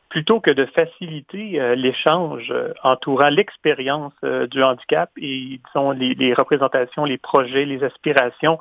[0.09, 6.35] plutôt que de faciliter euh, l'échange euh, entourant l'expérience euh, du handicap et disons les,
[6.35, 8.59] représentations, les projets, les aspirations,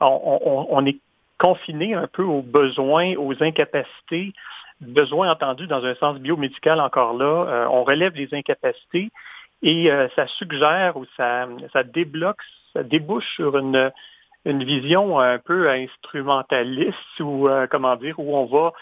[0.00, 0.96] on, on, est
[1.36, 4.32] confiné un peu aux besoins, aux incapacités,
[4.80, 7.24] besoin entendu dans un sens biomédical encore là.
[7.24, 9.10] Euh, on relève les incapacités
[9.62, 12.40] et euh, ça suggère ou ça, ça débloque,
[12.72, 13.90] ça débouche sur une,
[14.44, 18.72] une vision un peu instrumentaliste ou euh, comment dire, où on va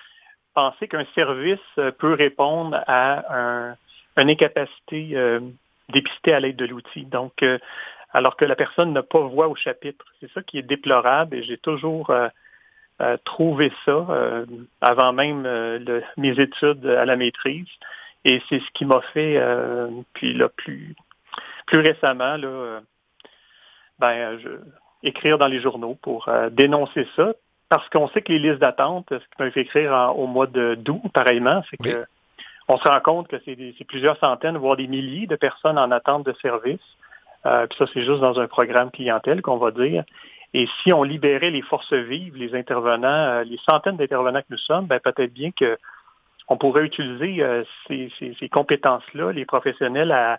[0.54, 1.58] penser qu'un service
[1.98, 3.76] peut répondre à un,
[4.16, 5.14] une incapacité
[5.90, 7.04] dépistée à l'aide de l'outil.
[7.04, 7.44] Donc,
[8.14, 10.06] alors que la personne n'a pas voix au chapitre.
[10.18, 12.10] C'est ça qui est déplorable et j'ai toujours
[13.24, 14.46] trouver ça euh,
[14.80, 17.68] avant même euh, mes études à la maîtrise.
[18.24, 20.96] Et c'est ce qui m'a fait, euh, puis là, plus,
[21.66, 22.80] plus récemment, là,
[23.98, 24.48] ben, je,
[25.02, 27.34] écrire dans les journaux pour dénoncer ça.
[27.68, 31.02] Parce qu'on sait que les listes d'attente, ce qui m'a fait écrire au mois d'août,
[31.12, 32.04] pareillement, c'est que
[32.68, 36.26] on se rend compte que c'est plusieurs centaines, voire des milliers de personnes en attente
[36.26, 36.96] de services.
[37.44, 40.04] puis ça, c'est juste dans un programme clientèle qu'on va dire.
[40.54, 44.58] Et si on libérait les forces vives, les intervenants, euh, les centaines d'intervenants que nous
[44.58, 45.78] sommes, ben, peut-être bien que
[46.48, 50.38] on pourrait utiliser euh, ces, compétences-là, les professionnels, à,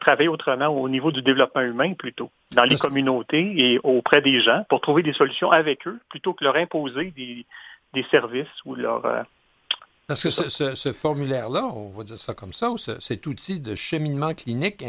[0.00, 4.64] travailler autrement au niveau du développement humain plutôt, dans les communautés et auprès des gens,
[4.68, 9.04] pour trouver des solutions avec eux, plutôt que leur imposer des, services ou leur...
[9.04, 9.22] Euh,
[10.06, 14.32] Parce que ce, formulaire-là, on va dire ça comme ça, ou cet outil de cheminement
[14.32, 14.84] clinique,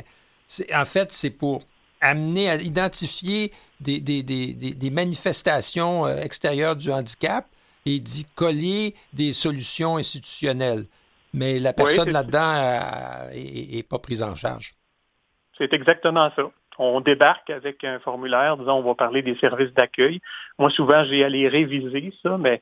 [0.72, 1.64] en fait, c'est pour
[2.01, 7.45] amener à identifier des, des, manifestations euh, extérieures du handicap
[7.85, 10.85] et d'y coller des solutions institutionnelles.
[11.33, 12.53] Mais la personne là-dedans
[13.33, 14.73] n'est euh, pas prise en charge.
[15.57, 16.43] C'est exactement ça.
[16.77, 20.19] On débarque avec un formulaire, disons, on va parler des services d'accueil.
[20.57, 22.61] Moi, souvent, j'ai allé réviser ça, mais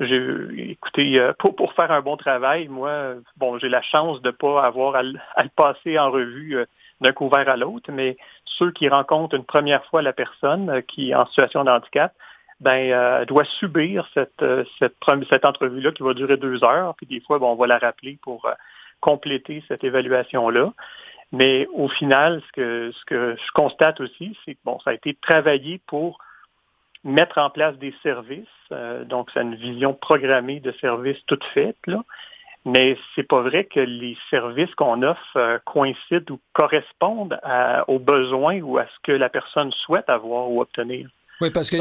[0.00, 4.32] écoutez, euh, pour, pour faire un bon travail, moi, bon, j'ai la chance de ne
[4.32, 5.02] pas avoir à,
[5.34, 6.56] à, le passer en revue
[7.00, 11.10] d'un couvert à l'autre, mais ceux qui rencontrent une première fois la personne euh, qui
[11.10, 12.12] est en situation de handicap,
[12.60, 14.96] ben, euh, doit subir cette, euh, cette,
[15.28, 18.18] cette entrevue-là qui va durer deux heures, puis des fois, bon, on va la rappeler
[18.22, 18.52] pour euh,
[19.00, 20.72] compléter cette évaluation-là.
[21.30, 24.94] Mais au final, ce que, ce que je constate aussi, c'est que bon, ça a
[24.94, 26.18] été travaillé pour
[27.04, 28.48] mettre en place des services.
[29.04, 32.02] donc, c'est une vision programmée de services toute faite, là.
[32.68, 37.40] Mais c'est pas vrai que les services qu'on offre euh, coïncident ou correspondent
[37.88, 41.08] aux besoins ou à ce que la personne souhaite avoir ou obtenir.
[41.40, 41.76] Oui, parce que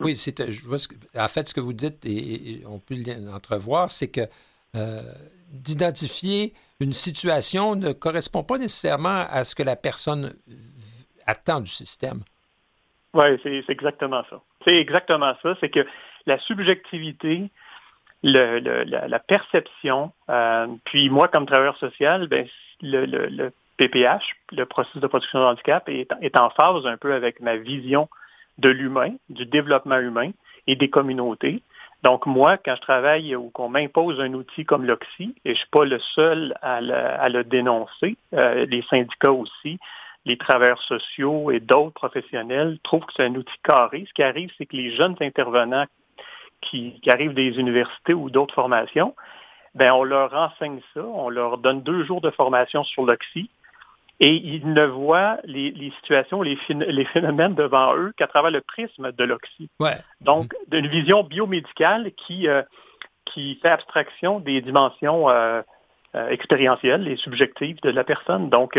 [0.00, 0.78] oui, c'est je vois
[1.16, 4.22] en fait ce que vous dites et, on peut l'entrevoir, c'est que
[4.76, 5.00] euh,
[5.50, 10.34] d'identifier une situation ne correspond pas nécessairement à ce que la personne
[11.26, 12.20] attend du système.
[13.14, 14.42] Oui, c'est exactement ça.
[14.64, 15.56] C'est exactement ça.
[15.60, 15.86] C'est que
[16.26, 17.50] la subjectivité
[18.24, 20.12] le, la, perception.
[20.30, 22.46] Euh, puis moi, comme travailleur social, ben,
[22.82, 27.40] le, PPH, le processus de production de handicap, est, est, en phase un peu avec
[27.40, 28.08] ma vision
[28.58, 30.30] de l'humain, du développement humain
[30.66, 31.62] et des communautés.
[32.02, 35.54] Donc moi, quand je travaille ou qu'on m'impose un outil comme l'OXI, et je ne
[35.54, 39.78] suis pas le seul à le, à le dénoncer, euh, les syndicats aussi,
[40.24, 44.04] les travailleurs sociaux et d'autres professionnels trouvent que c'est un outil carré.
[44.08, 45.86] Ce qui arrive, c'est que les jeunes intervenants
[46.70, 49.14] qui, arrivent des universités ou d'autres formations,
[49.74, 53.50] ben on leur enseigne ça, on leur donne deux jours de formation sur l'oxy
[54.20, 59.10] et ils ne voient les, situations, les, les, phénomènes devant eux qu'à travers le prisme
[59.10, 59.68] de l'oxy.
[60.20, 62.62] Donc, d'une vision biomédicale qui, euh,
[63.24, 65.62] qui fait abstraction des dimensions euh,
[66.14, 68.50] euh, expérientielles et subjectives de la personne.
[68.50, 68.78] Donc,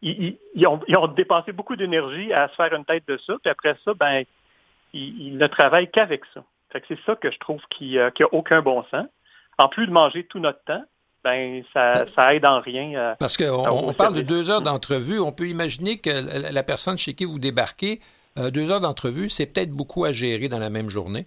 [0.00, 3.50] ils, ont, ils, ont, dépensé beaucoup d'énergie à se faire une tête de ça, puis
[3.50, 4.24] après ça, ben,
[4.92, 6.42] ils, ne travaillent qu'avec ça.
[6.72, 9.06] C'est ça que je trouve qui n'a aucun bon sens.
[9.58, 10.82] En plus de manger tout notre temps,
[11.22, 12.94] ben ça, ça aide en rien.
[12.94, 15.18] Euh, Parce qu'on on parle de deux heures d'entrevue.
[15.20, 18.00] On peut imaginer que la personne chez qui vous débarquez,
[18.38, 21.26] euh, deux heures d'entrevue, c'est peut-être beaucoup à gérer dans la même journée.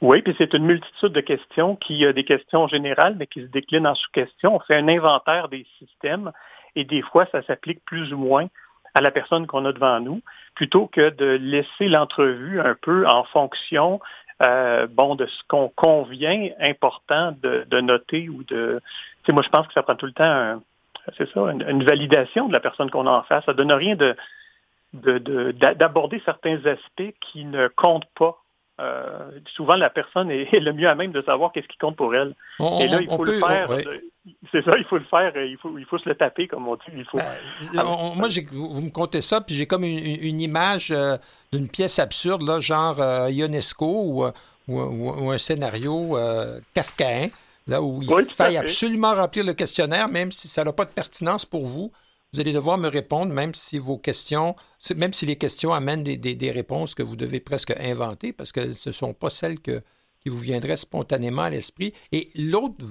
[0.00, 3.46] Oui, puis c'est une multitude de questions qui a des questions générales, mais qui se
[3.46, 4.56] déclinent en sous-questions.
[4.56, 6.32] On fait un inventaire des systèmes
[6.74, 8.46] et des fois, ça s'applique plus ou moins
[8.94, 10.22] à la personne qu'on a devant nous,
[10.54, 14.00] plutôt que de laisser l'entrevue un peu en fonction
[14.42, 18.80] euh, bon, de ce qu'on convient important de, noter ou de.
[19.24, 20.62] Tu moi, je pense que ça prend tout le temps,
[21.18, 23.44] c'est ça, une, validation de la personne qu'on a en face.
[23.44, 24.16] Ça donne rien de
[24.92, 28.42] d'aborder certains aspects qui ne comptent pas
[28.80, 32.14] euh, souvent la personne est, le mieux à même de savoir qu'est-ce qui compte pour
[32.14, 32.34] elle.
[32.80, 33.68] et là, il faut le faire.
[34.52, 36.76] C'est ça, il faut le faire, il faut, il faut se le taper, comme on
[36.76, 36.82] dit.
[36.94, 41.16] Il faut, ben, moi, vous, me comptez ça, puis j'ai comme une, image euh,
[41.52, 44.32] d'une pièce absurde, là, genre euh, Ionesco
[44.68, 46.16] ou, un scénario
[46.74, 47.28] kafkaïen,
[47.66, 51.44] là, où il faille absolument remplir le questionnaire, même si ça n'a pas de pertinence
[51.44, 51.90] pour vous.
[52.32, 54.54] Vous allez devoir me répondre, même si vos questions,
[54.94, 58.90] même si les questions amènent des, réponses que vous devez presque inventer, parce que ce
[58.90, 61.92] ne sont pas celles qui vous viendraient spontanément à l'esprit.
[62.12, 62.84] Et l'autre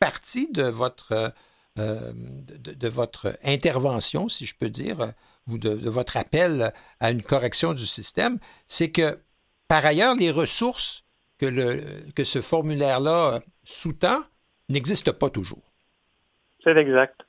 [0.00, 1.32] partie de votre,
[1.78, 2.12] euh,
[3.44, 5.12] intervention, si je peux dire,
[5.46, 9.20] ou de, votre appel à une correction du système, c'est que,
[9.68, 11.04] par ailleurs, les ressources
[11.38, 14.22] que ce formulaire-là sous-tend
[14.68, 15.72] n'existent pas toujours.
[16.62, 17.20] C'est exact.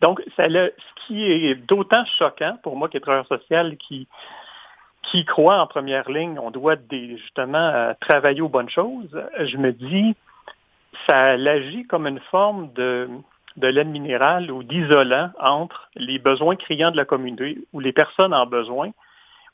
[0.00, 0.70] Donc, ce
[1.06, 4.08] qui est d'autant choquant pour moi qui est travailleur social, qui,
[5.02, 9.72] qui croit en première ligne, on doit justement euh, travailler aux bonnes choses, je me
[9.72, 10.14] dis,
[11.06, 13.08] ça agit comme une forme de,
[13.56, 18.34] de laine minérale ou d'isolant entre les besoins criants de la communauté ou les personnes
[18.34, 18.90] en besoin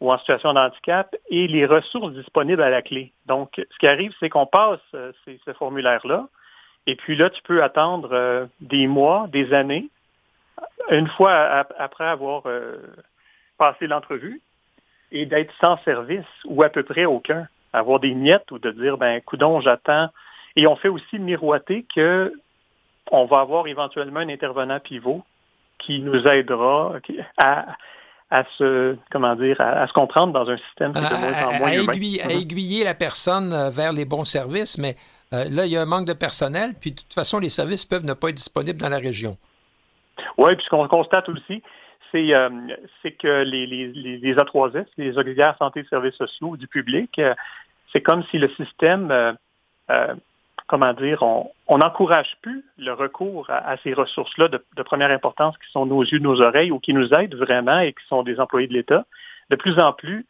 [0.01, 3.13] ou en situation de handicap et les ressources disponibles à la clé.
[3.27, 6.27] Donc, ce qui arrive, c'est qu'on passe euh, ce formulaire-là,
[6.87, 9.89] et puis là, tu peux attendre euh, des mois, des années,
[10.91, 12.77] une fois après avoir euh,
[13.59, 14.41] passé l'entrevue
[15.11, 18.99] et d'être sans service ou à peu près aucun, avoir des miettes ou de dire
[18.99, 20.09] ben coudon j'attends.
[20.57, 22.33] Et on fait aussi miroiter que
[23.11, 25.23] on va avoir éventuellement un intervenant pivot
[25.79, 26.95] qui nous aidera
[27.37, 27.67] à,
[28.31, 31.59] à se comment dire à, se comprendre dans un système qui est de moins en
[31.59, 34.97] moins à, Aiguiller, à aiguiller la personne euh, vers les bons services, mais
[35.33, 37.85] euh, là il y a un manque de personnel, puis de toute façon les services
[37.85, 39.37] peuvent ne pas être disponibles dans la région.
[40.39, 41.63] Oui, puis ce qu'on constate aussi,
[42.13, 42.51] c'est euh,
[43.19, 47.35] que les, les, les, A3S, les auxiliaires santé et services sociaux du public, euh,
[47.93, 50.15] c'est comme si le système, euh,
[50.67, 55.85] comment dire, on n'encourage plus le recours à, ces ressources-là de, première importance qui sont
[55.85, 58.73] nos yeux, nos oreilles ou qui nous aident vraiment et qui sont des employés de
[58.73, 59.05] l'État.
[59.51, 60.25] De plus en plus,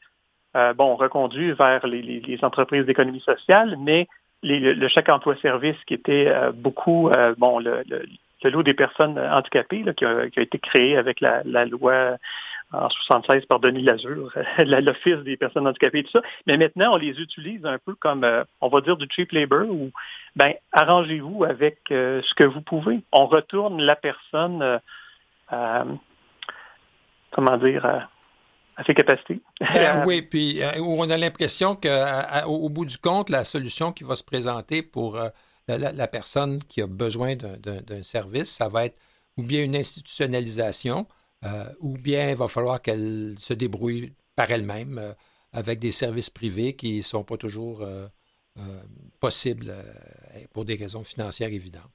[0.74, 4.08] bon, reconduits vers les, entreprises d'économie sociale, mais
[4.42, 7.84] le, chèque emploi-service qui était beaucoup, bon, le
[8.50, 12.16] lot des personnes handicapées qui, a, été créé avec la, loi
[12.72, 16.22] en 76 par Denis Lazur, l'Office des personnes handicapées et tout ça.
[16.46, 19.68] Mais maintenant, on les utilise un peu comme, euh, on va dire, du cheap labor
[19.68, 19.90] ou,
[20.36, 23.00] ben, arrangez-vous avec euh, ce que vous pouvez.
[23.12, 24.80] On retourne la personne,
[25.52, 25.84] euh,
[27.30, 29.40] comment dire, à ses capacités.
[29.60, 34.24] Ben oui, puis on a l'impression qu'au bout du compte, la solution qui va se
[34.24, 35.18] présenter pour
[35.68, 38.98] la, personne qui a besoin d'un service, ça va être
[39.36, 41.06] ou bien une institutionnalisation,
[41.44, 45.12] euh, ou bien il va falloir qu'elle se débrouille par elle-même euh,
[45.52, 48.06] avec des services privés qui ne sont pas toujours euh,
[49.20, 49.72] possibles
[50.52, 51.90] pour des raisons financières évidentes.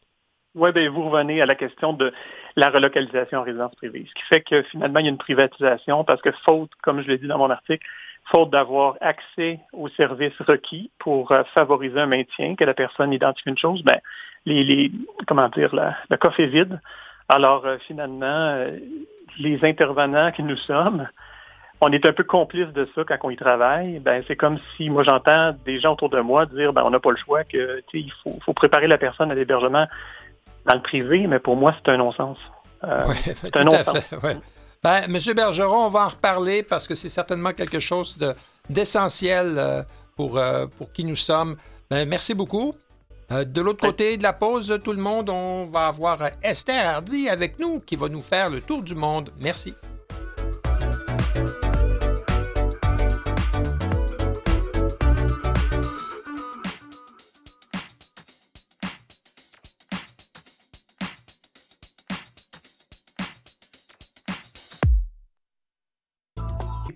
[0.55, 2.11] Oui, bien, vous revenez à la question de
[2.55, 6.03] la relocalisation en résidence privée, ce qui fait que finalement, il y a une privatisation
[6.03, 7.85] parce que faute, comme je l'ai dit dans mon article,
[8.31, 13.49] faute d'avoir accès aux services requis pour euh, favoriser un maintien, que la personne identifie
[13.49, 13.99] une chose, ben,
[14.45, 14.91] les,
[15.27, 16.79] comment dire, le coffre est vide.
[17.29, 18.67] Alors, euh, finalement, euh,
[19.37, 21.07] les intervenants que nous sommes,
[21.81, 23.99] on est un peu complices de ça quand on y travaille.
[23.99, 26.99] Ben, c'est comme si moi j'entends des gens autour de moi dire ben on n'a
[26.99, 29.85] pas le choix que il faut, faut préparer la personne à l'hébergement
[30.65, 32.39] dans le privé, mais pour moi c'est un non-sens.
[33.23, 34.11] c'est un non-sens.
[34.83, 38.17] Ben, Monsieur Bergeron, on va en reparler parce que c'est certainement quelque chose
[38.69, 39.83] d'essentiel euh,
[40.15, 41.57] pour, euh, pour qui nous sommes.
[41.89, 42.73] Ben, merci beaucoup.
[43.31, 47.27] Euh, de l'autre côté de la pause, tout le monde, on va avoir Esther Hardy
[47.27, 49.31] avec nous qui va nous faire le tour du monde.
[49.39, 49.73] Merci.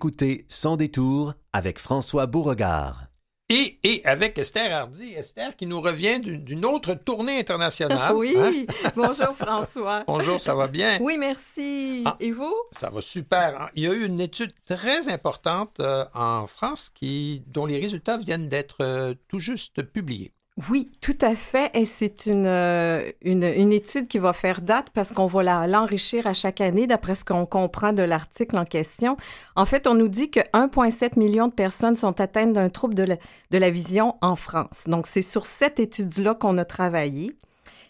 [0.02, 3.06] Écoutez Sans détour avec François Beauregard.
[3.48, 5.12] Et, et, avec Esther Hardy.
[5.12, 8.12] Esther qui nous revient d'une autre tournée internationale.
[8.16, 8.34] oui.
[8.36, 8.90] Hein?
[8.96, 10.02] Bonjour François.
[10.08, 10.98] Bonjour, ça va bien?
[11.00, 12.02] Oui, merci.
[12.04, 12.52] Ah, Et vous?
[12.76, 13.70] Ça va super.
[13.76, 18.18] Il y a eu une étude très importante euh, en France qui, dont les résultats
[18.18, 20.32] viennent d'être euh, tout juste publiés.
[20.68, 21.70] Oui, tout à fait.
[21.74, 26.26] Et c'est une, euh, une, une, étude qui va faire date parce qu'on va l'enrichir
[26.26, 29.16] à chaque année d'après ce qu'on comprend de l'article en question.
[29.56, 33.02] En fait, on nous dit que 1,7 million de personnes sont atteintes d'un trouble de
[33.02, 33.16] la,
[33.50, 34.84] de la vision en France.
[34.86, 37.34] Donc, c'est sur cette étude-là qu'on a travaillé.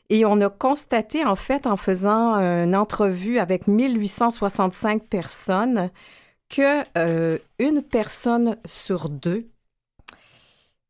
[0.09, 5.91] Et on a constaté, en fait, en faisant une entrevue avec 1865 personnes,
[6.49, 9.49] que euh, une personne sur deux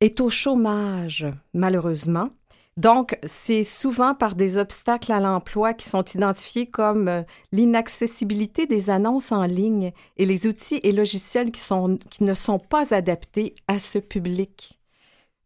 [0.03, 2.31] est au chômage, malheureusement.
[2.77, 7.23] Donc, c'est souvent par des obstacles à l'emploi qui sont identifiés comme euh,
[7.53, 12.59] l'inaccessibilité des annonces en ligne et les outils et logiciels qui, sont, qui ne sont
[12.59, 14.81] pas adaptés à ce public.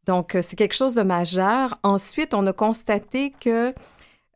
[0.06, 1.78] Donc, euh, c'est quelque chose de majeur.
[1.82, 3.74] Ensuite, on a constaté que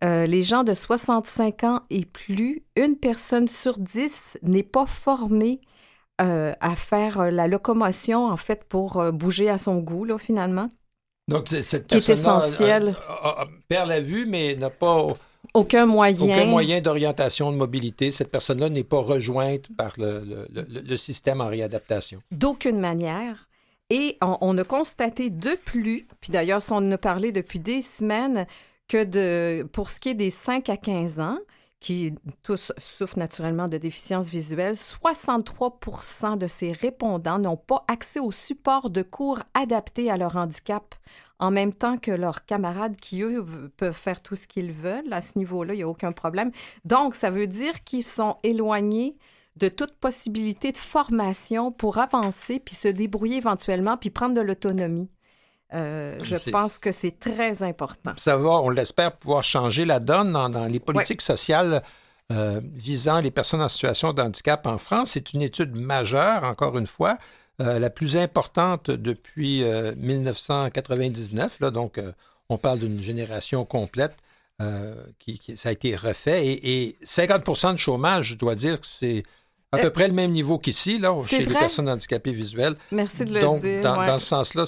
[0.03, 5.61] euh, les gens de 65 ans et plus, une personne sur dix n'est pas formée
[6.21, 10.19] euh, à faire euh, la locomotion, en fait, pour euh, bouger à son goût, là,
[10.19, 10.71] finalement.
[11.29, 12.95] Donc, cette personne
[13.69, 15.07] perd la vue, mais n'a pas
[15.55, 16.37] aucun moyen.
[16.37, 18.11] Aucun moyen d'orientation, de mobilité.
[18.11, 22.21] Cette personne-là n'est pas rejointe par le, le, système en réadaptation.
[22.33, 23.49] D'aucune manière.
[23.91, 27.83] Et on, on, a constaté de plus, puis d'ailleurs, on en a parlé depuis des
[27.83, 28.47] semaines,
[28.89, 31.39] que de, pour ce qui est des 5 à 15 ans,
[31.81, 38.31] qui tous souffrent naturellement de déficience visuelle, 63 de ces répondants n'ont pas accès au
[38.31, 40.95] support de cours adapté à leur handicap,
[41.39, 43.45] en même temps que leurs camarades qui, eux,
[43.79, 45.11] peuvent faire tout ce qu'ils veulent.
[45.11, 46.51] À ce niveau-là, il n'y a aucun problème.
[46.85, 49.17] Donc, ça veut dire qu'ils sont éloignés
[49.57, 55.11] de toute possibilité de formation pour avancer, puis se débrouiller éventuellement, puis prendre de l'autonomie.
[55.73, 58.13] Euh, je pense que c'est très important.
[58.17, 61.83] Ça va, on l'espère, pouvoir changer la donne dans, les politiques sociales
[62.33, 65.11] euh, visant les personnes en situation de handicap en France.
[65.13, 67.19] C'est une étude majeure, encore une fois,
[67.61, 69.65] euh, la plus importante depuis
[69.97, 71.61] 1999.
[71.61, 72.01] Là, donc,
[72.49, 74.17] on parle d'une génération complète.
[75.19, 79.23] Qui, ça a été refait et, et 50 de chômage, je dois dire que c'est
[79.73, 82.75] à peu près le même niveau qu'ici, là, chez les personnes handicapées visuelles.
[82.91, 83.83] Merci de le Donc, dire.
[83.83, 84.65] Dans, dans ce sens-là,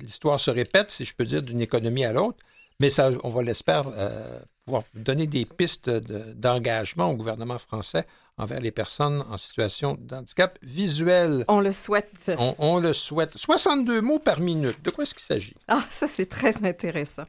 [0.00, 2.38] l'histoire se répète, si je peux dire, d'une économie à l'autre.
[2.80, 8.04] Mais ça, on va l'espérer euh, pouvoir donner des pistes d'engagement au gouvernement français
[8.38, 11.44] envers les personnes en situation de handicap visuel.
[11.48, 12.32] On le souhaite.
[12.38, 13.36] On, on le souhaite.
[13.36, 14.82] 62 mots par minute.
[14.82, 15.54] De quoi est-ce qu'il s'agit?
[15.68, 17.24] Ah, ça, c'est très intéressant.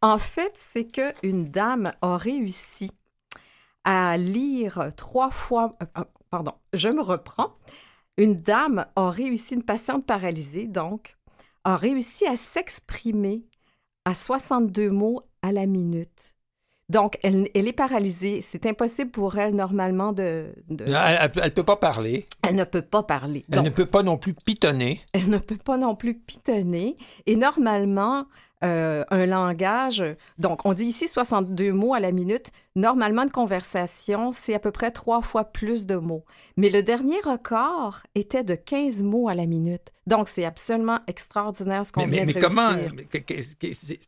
[0.00, 2.90] En fait, c'est qu'une dame a réussi
[3.84, 6.04] à lire trois fois, euh,
[6.34, 7.52] pardon, je me reprends.
[8.16, 11.16] Une dame a réussi, une patiente paralysée, donc,
[11.62, 13.44] a réussi à s'exprimer
[14.04, 16.34] à 62 mots à la minute.
[16.88, 18.40] Donc, elle, est paralysée.
[18.40, 20.52] C'est impossible pour elle, normalement, de...
[20.68, 22.26] Elle ne peut pas parler.
[22.42, 23.44] Elle ne peut pas parler.
[23.52, 25.02] Elle ne peut pas non plus pitonner.
[25.12, 26.96] Elle ne peut pas non plus pitonner.
[27.26, 28.26] Et normalement,
[28.64, 30.02] euh, un langage.
[30.38, 32.50] Donc, on dit ici 62 mots à la minute.
[32.76, 36.24] Normalement, une conversation, c'est à peu près trois fois plus de mots.
[36.56, 39.92] Mais le dernier record était de 15 mots à la minute.
[40.06, 42.70] Donc, c'est absolument extraordinaire ce qu'on vient mais, de mais comment,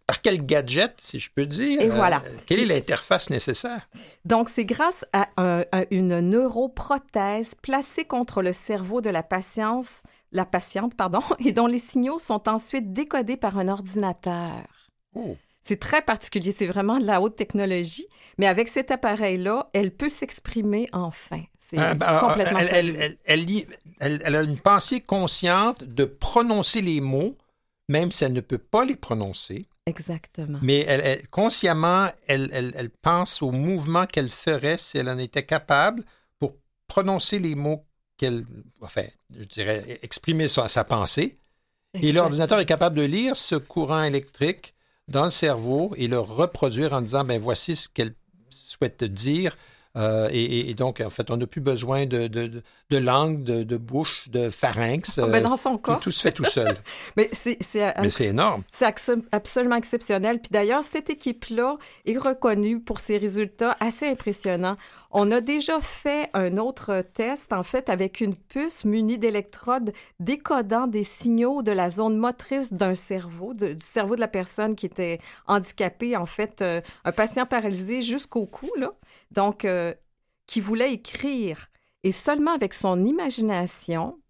[0.07, 1.81] par quel gadget, si je peux dire?
[1.81, 2.23] Et voilà.
[2.27, 3.89] Euh, quelle est l'interface nécessaire?
[4.25, 10.03] Donc, c'est grâce à, à, une neuroprothèse placée contre le cerveau de la patience
[10.33, 14.65] la patiente, pardon, et dont les signaux sont ensuite décodés par un ordinateur.
[15.15, 15.37] Oh.
[15.63, 18.07] C'est très particulier, c'est vraiment de la haute technologie,
[18.39, 21.43] mais avec cet appareil-là, elle peut s'exprimer enfin.
[21.59, 23.19] C'est ah, ben, complètement elle,
[23.99, 27.37] elle, a une pensée consciente de prononcer les mots,
[27.89, 29.67] même si elle ne peut pas les prononcer.
[29.87, 30.61] Exactement.
[30.63, 36.05] Mais elle, consciemment, elle, pense au mouvement qu'elle ferait si elle en était capable
[36.39, 36.55] pour
[36.87, 37.85] prononcer les mots
[38.17, 38.45] qu'elle,
[38.81, 39.05] enfin,
[39.39, 41.39] je dirais, exprimer sa, sa pensée.
[41.95, 44.75] Et l'ordinateur est capable de lire ce courant électrique
[45.09, 48.15] dans le cerveau et le reproduire en disant, ben voici ce qu'elle
[48.51, 49.57] souhaite dire
[49.97, 54.29] Euh, et, donc, en fait, on n'a plus besoin de, de, de langue, de, bouche,
[54.29, 55.19] de pharynx.
[55.19, 55.97] Ben, dans son cas.
[55.97, 56.77] Tout, se fait tout seul.
[57.17, 58.63] Mais c'est énorme.
[58.69, 58.87] C'est
[59.33, 60.41] absolument exceptionnel.
[60.41, 64.77] Puis d'ailleurs, cette équipe-là est reconnue pour ses résultats assez impressionnants.
[65.19, 70.87] On a déjà fait un autre test, en fait, avec une puce munie d'électrodes décodant
[70.87, 75.19] des signaux de la zone motrice d'un cerveau, du cerveau de la personne qui était
[75.47, 78.71] handicapée, en fait, euh, un patient paralysé jusqu'au cou.
[79.31, 79.95] Donc, euh,
[80.47, 81.69] qui voulait écrire.
[82.03, 84.21] Et seulement avec son imagination,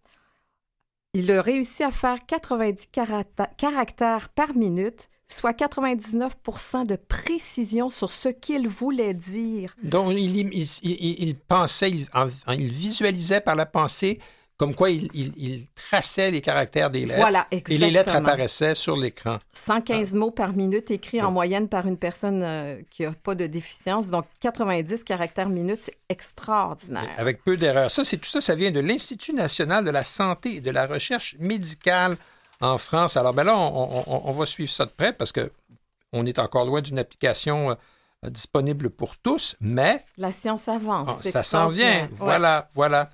[1.14, 2.90] il a réussi à faire 90
[3.56, 9.74] caractères par minute, soit 99% de précision sur ce qu'il voulait dire.
[9.82, 14.20] Donc, il, pensait, il, visualisait par la pensée
[14.56, 17.18] comme quoi il, traçait les caractères des lettres.
[17.18, 17.76] Voilà, exactement.
[17.76, 19.38] Et les lettres apparaissaient sur l'écran.
[19.52, 23.46] 115 mots par minute écrits en moyenne par une personne euh, qui n'a pas de
[23.46, 24.08] déficience.
[24.08, 27.10] Donc, 90 caractères minute, c'est extraordinaire.
[27.18, 27.90] Avec peu d'erreurs.
[27.90, 30.86] Ça, c'est tout ça, ça vient de l'Institut national de la santé et de la
[30.86, 32.16] recherche médicale
[32.60, 33.16] en France.
[33.16, 35.50] Alors, ben là, on, va suivre ça de près parce que
[36.12, 40.02] on est encore loin d'une application euh, disponible pour tous, mais...
[40.16, 41.10] La science avance.
[41.26, 42.08] Ah, ça s'en vient.
[42.12, 43.10] Voilà, voilà.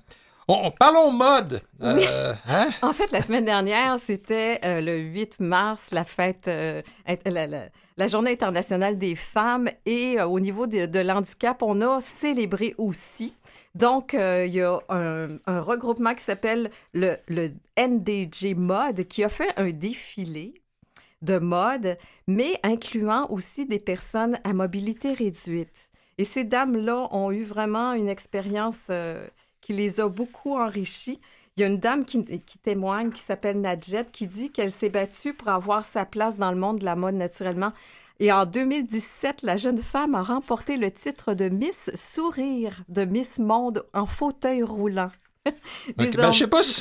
[0.47, 1.61] On, parlons mode.
[1.81, 2.69] Euh, hein?
[2.81, 6.81] En fait, la semaine dernière, c'était euh, le 8 mars, la fête, euh,
[7.25, 9.69] la, Journée internationale des femmes.
[9.85, 13.33] Et au niveau de, l'handicap, on a célébré aussi.
[13.75, 17.17] Donc, il y a un, regroupement qui s'appelle le,
[17.77, 20.53] NDG Mode qui a fait un défilé
[21.21, 21.97] de mode,
[22.27, 25.89] mais incluant aussi des personnes à mobilité réduite.
[26.17, 28.91] Et ces dames-là ont eu vraiment une expérience
[29.61, 31.19] qui les a beaucoup enrichis.
[31.55, 32.23] Il y a une dame qui,
[32.63, 36.57] témoigne, qui s'appelle Nadjet, qui dit qu'elle s'est battue pour avoir sa place dans le
[36.57, 37.73] monde de la mode naturellement.
[38.19, 43.39] Et en 2017, la jeune femme a remporté le titre de Miss Sourire de Miss
[43.39, 45.11] Monde en fauteuil roulant.
[45.97, 46.73] Ben, je ne sais pas si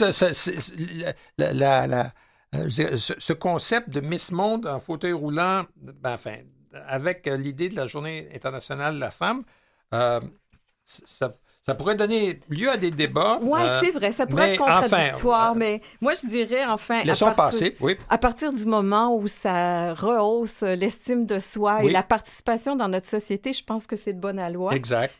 [3.18, 6.36] ce, concept de Miss Monde en fauteuil roulant, ben, enfin,
[6.86, 9.42] avec l'idée de la Journée internationale de la femme,
[9.94, 10.20] euh,
[10.84, 11.32] ça,
[11.64, 13.38] ça pourrait donner lieu à des débats.
[13.40, 17.04] Oui, euh, c'est vrai, ça pourrait être contradictoire, mais moi, je dirais, enfin...
[17.04, 17.96] Laissons à partir, passer, oui.
[18.08, 23.06] À partir du moment où ça rehausse l'estime de soi et la participation dans notre
[23.06, 24.74] société, je pense que c'est de bonne loi.
[24.74, 25.14] Exact.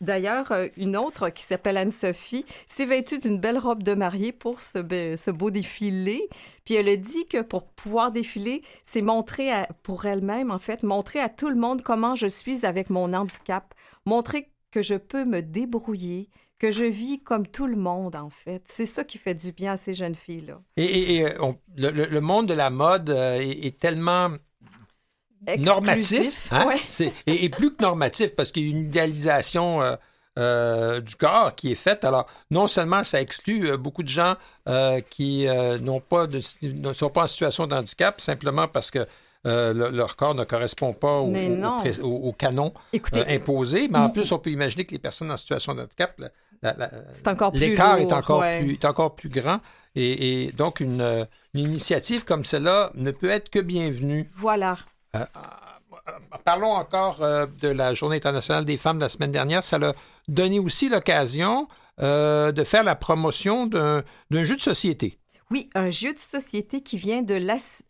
[0.00, 4.62] D'ailleurs, euh, une autre qui s'appelle Anne-Sophie s'est vêtue d'une belle robe de mariée pour
[4.62, 4.78] ce,
[5.16, 6.28] ce beau défilé.
[6.64, 9.50] Puis elle a dit que pour pouvoir défiler, c'est montrer
[9.84, 13.72] pour elle-même, en fait, montrer à tout le monde comment je suis avec mon handicap,
[14.04, 16.28] montrer que je peux me débrouiller,
[16.60, 18.62] que je vis comme tout le monde, en fait.
[18.66, 20.60] C'est ça qui fait du bien à ces jeunes filles-là.
[20.76, 24.30] Et, euh, le, monde de la mode euh, est, tellement
[25.58, 26.52] normatif.
[26.52, 26.74] Hein?
[27.26, 29.96] et, plus que normatif, parce qu'il y a une idéalisation
[30.38, 32.04] euh, du corps qui est faite.
[32.04, 34.36] Alors, non seulement ça exclut beaucoup de gens
[35.08, 35.46] qui
[35.80, 39.06] n'ont pas de, ne sont pas en situation de handicap, simplement parce que
[39.46, 41.32] euh, leur corps ne correspond pas au,
[42.36, 43.88] canon euh, imposé.
[43.88, 46.20] Mais en plus, on peut imaginer que les personnes en situation de handicap,
[47.54, 49.60] l'écart est, encore plus, est encore plus grand.
[49.96, 54.28] Et, donc, une, initiative comme celle-là ne peut être que bienvenue.
[54.36, 54.76] Voilà.
[55.16, 55.24] Euh,
[56.44, 59.64] parlons encore de la Journée internationale des femmes de la semaine dernière.
[59.64, 59.92] Ça a
[60.28, 61.66] donné aussi l'occasion
[61.98, 65.19] de faire la promotion d'un jeu de société.
[65.52, 67.34] Oui, un jeu de société qui vient de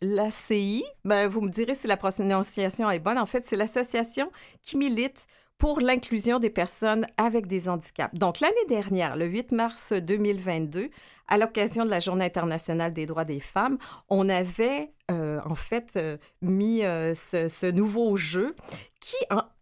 [0.01, 0.83] l'ACI.
[1.05, 3.19] Ben, vous me direz si la prononciation est bonne.
[3.19, 4.31] En fait, c'est l'association
[4.63, 5.27] qui milite
[5.59, 8.15] pour l'inclusion des personnes avec des handicaps.
[8.15, 10.89] Donc, l'année dernière, le 8 mars 2022,
[11.27, 13.77] à l'occasion de la Journée internationale des droits des femmes,
[14.09, 18.55] on avait euh, en fait euh, mis euh, ce, nouveau jeu
[19.01, 19.17] qui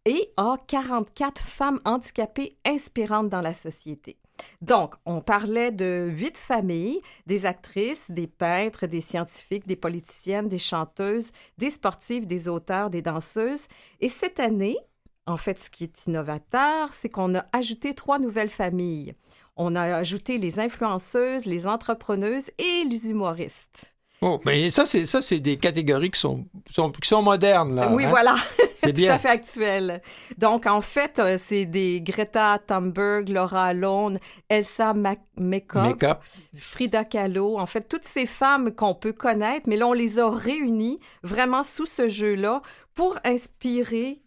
[0.05, 4.18] est a 44 femmes handicapées inspirantes dans la société.
[4.61, 10.59] Donc, on parlait de huit familles, des actrices, des peintres, des scientifiques, des politiciennes, des
[10.59, 13.67] chanteuses, des sportives, des auteurs, des danseuses.
[13.99, 14.77] Et cette année,
[15.25, 19.13] en fait, ce qui est innovateur, c'est qu'on a ajouté trois nouvelles familles.
[19.55, 23.95] On a ajouté les influenceuses, les entrepreneuses et les humoristes.
[24.21, 27.89] Oh, mais ça, c'est ça, c'est des catégories qui sont, qui sont modernes, là.
[27.91, 28.09] Oui, hein?
[28.09, 28.35] voilà.
[28.77, 30.01] C'est tout à fait actuel.
[30.37, 34.93] Donc, en fait, euh, c'est des Greta Thunberg, Laura Alone, Elsa
[35.37, 36.21] Makeup,
[36.57, 37.57] Frida Kahlo.
[37.57, 41.63] En fait, toutes ces femmes qu'on peut connaître, mais là, on les a réunies vraiment
[41.63, 42.61] sous ce jeu-là
[42.95, 44.21] pour inspirer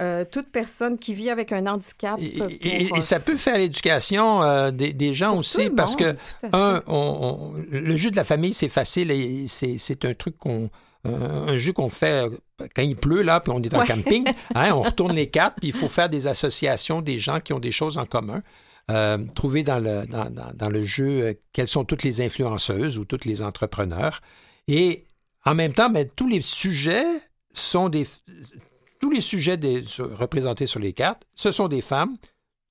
[0.00, 2.18] euh, toute personne qui vit avec un handicap.
[2.20, 6.14] Et, euh, ça peut faire l'éducation euh, des, gens aussi, parce que,
[6.52, 6.82] un,
[7.70, 10.70] le jeu de la famille, c'est facile et c'est un truc qu'on
[11.04, 12.28] un jeu qu'on fait
[12.74, 14.24] quand il pleut, là, puis on est en camping.
[14.54, 17.60] Hein, on retourne les cartes, puis il faut faire des associations des gens qui ont
[17.60, 18.42] des choses en commun.
[18.90, 23.04] Euh, trouver dans le, dans, dans, le jeu euh, quelles sont toutes les influenceuses ou
[23.04, 24.22] tous les entrepreneurs.
[24.66, 25.04] Et
[25.44, 27.04] en même temps, ben, tous les sujets
[27.52, 28.04] sont des.
[29.00, 32.16] Tous les sujets des, représentés sur les cartes, ce sont des femmes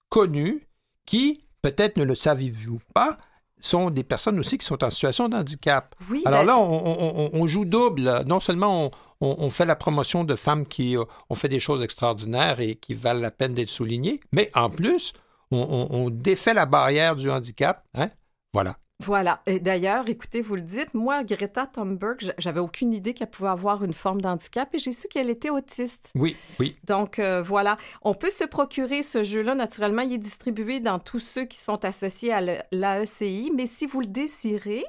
[0.09, 0.67] connues
[1.05, 3.17] qui, peut-être ne le saviez-vous pas,
[3.59, 5.95] sont des personnes aussi qui sont en situation de handicap.
[6.09, 8.23] Oui, Alors là, on, on, joue double.
[8.27, 12.59] Non seulement on, fait la promotion de femmes qui euh, ont fait des choses extraordinaires
[12.59, 15.13] et qui valent la peine d'être soulignées, mais en plus,
[15.51, 17.85] on, défait la barrière du handicap.
[17.95, 18.09] Hein?
[18.53, 18.77] Voilà.
[18.99, 19.41] Voilà.
[19.45, 23.83] Et d'ailleurs, écoutez, vous le dites, moi, Greta Thunberg, j'avais aucune idée qu'elle pouvait avoir
[23.83, 26.09] une forme d'handicap et j'ai su qu'elle était autiste.
[26.15, 26.75] Oui, oui.
[26.83, 27.77] Donc, euh, voilà.
[28.01, 29.53] On peut se procurer ce jeu-là.
[29.53, 34.01] Naturellement, il est distribué dans tous ceux qui sont associés à l'AECI, mais si vous
[34.01, 34.83] le désirez,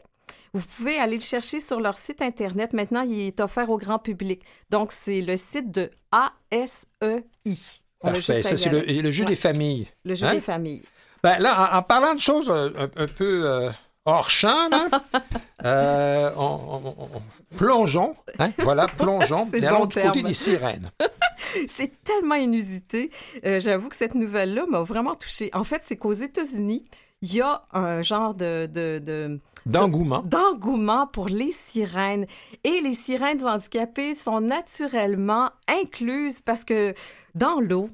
[0.54, 2.72] vous pouvez aller le chercher sur leur site Internet.
[2.72, 4.42] Maintenant, il est offert au grand public.
[4.70, 7.24] Donc, c'est le site de ASEI.
[8.00, 8.42] Parfait.
[8.42, 9.86] Ça, c'est le, jeu des familles.
[10.04, 10.34] Le jeu hein?
[10.34, 10.82] des familles.
[11.22, 13.70] Ben là, en, parlant de choses euh, un, peu euh,
[14.08, 14.70] hors champ,
[15.64, 16.30] euh,
[17.56, 18.16] plongeons.
[18.38, 18.50] Hein?
[18.58, 19.46] Voilà, plongeons.
[19.52, 20.90] bon du côté des sirènes.
[21.68, 23.10] c'est tellement inusité.
[23.42, 25.50] J'avoue que cette nouvelle-là m'a vraiment touchée.
[25.52, 26.84] En fait, c'est qu'aux États-Unis,
[27.20, 30.22] il y a un genre de, de, d'engouement.
[30.24, 32.26] D'engouement pour les sirènes.
[32.64, 36.94] Et les sirènes handicapées sont naturellement incluses parce que
[37.34, 37.90] dans l'eau,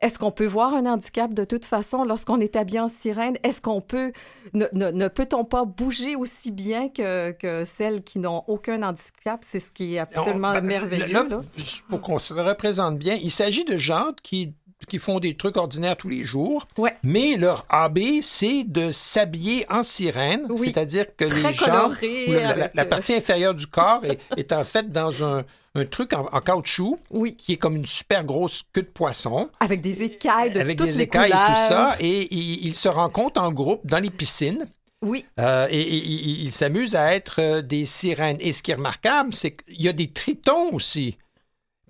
[0.00, 3.36] est-ce qu'on peut voir un handicap de toute façon lorsqu'on est habillé en sirène?
[3.42, 4.12] Est-ce qu'on peut,
[4.52, 9.40] ne, peut-on pas bouger aussi bien que, que celles qui n'ont aucun handicap?
[9.42, 11.26] C'est ce qui est absolument ben, merveilleux.
[11.88, 14.54] Pour qu'on se représente bien, il s'agit de gens qui
[14.86, 16.66] qui font des trucs ordinaires tous les jours.
[17.02, 21.90] Mais leur hobby, c'est de s'habiller en sirène, c'est-à-dire que les gens,
[22.74, 24.02] la, partie inférieure du corps
[24.36, 25.44] est, en fait dans un,
[25.90, 26.96] truc en, caoutchouc
[27.36, 29.50] qui est comme une super grosse queue de poisson.
[29.60, 31.96] Avec des écailles de Avec toutes des écailles et tout ça.
[32.00, 34.66] Et ils se rencontrent en groupe dans les piscines.
[35.02, 35.24] Oui.
[35.38, 38.38] Euh, et, ils s'amusent à être euh, des sirènes.
[38.40, 41.16] Et ce qui est remarquable, c'est qu'il y a des tritons aussi.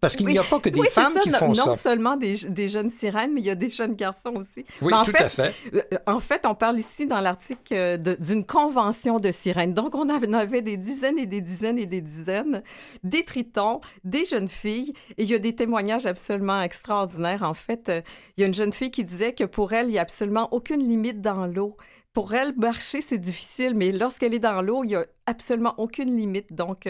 [0.01, 1.67] Parce qu'il n'y a pas que des femmes qui font ça.
[1.67, 4.65] Non seulement des, jeunes sirènes, mais il y a des jeunes garçons aussi.
[4.83, 5.55] Oui, tout à fait.
[5.75, 9.75] Euh, en fait, on parle ici dans l'article euh, d'une convention de sirènes.
[9.75, 12.63] Donc, on avait des dizaines et des dizaines et des dizaines,
[13.03, 14.93] des tritons, des jeunes filles.
[15.17, 17.43] Et il y a des témoignages absolument extraordinaires.
[17.43, 18.01] En fait, euh,
[18.37, 20.49] il y a une jeune fille qui disait que pour elle, il n'y a absolument
[20.53, 21.77] aucune limite dans l'eau
[22.15, 26.11] pour elle, marcher, c'est difficile, mais lorsqu'elle est dans l'eau, il n'y a absolument aucune
[26.11, 26.53] limite.
[26.53, 26.89] Donc,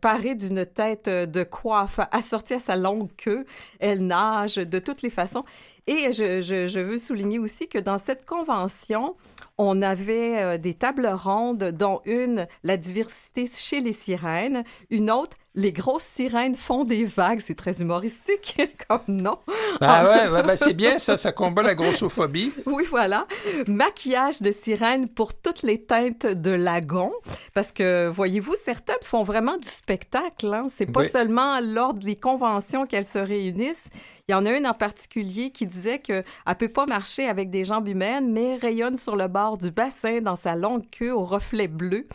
[0.00, 3.44] parée d'une tête de coiffe assortie à sa longue queue.
[3.80, 5.44] Elle nage de toutes les façons.
[5.86, 9.16] Et je, je, veux souligner aussi que dans cette convention,
[9.58, 15.36] on avait euh, des tables rondes, dont une, la diversité chez les sirènes, une autre,
[15.56, 17.40] les grosses sirènes font des vagues.
[17.40, 19.38] C'est très humoristique comme nom.
[19.80, 22.52] Ah ouais, ben c'est bien ça, ça combat la grossophobie.
[22.66, 23.26] oui, voilà.
[23.68, 27.12] Maquillage de sirène pour toutes les teintes de lagon.
[27.54, 30.52] Parce que, voyez-vous, certaines font vraiment du spectacle.
[30.52, 30.66] Hein?
[30.68, 33.88] C'est pas seulement lors des conventions qu'elles se réunissent.
[34.28, 37.50] Il y en a une en particulier qui disait qu'elle ne peut pas marcher avec
[37.50, 41.24] des jambes humaines, mais rayonne sur le bord du bassin dans sa longue queue au
[41.24, 42.08] reflet bleu.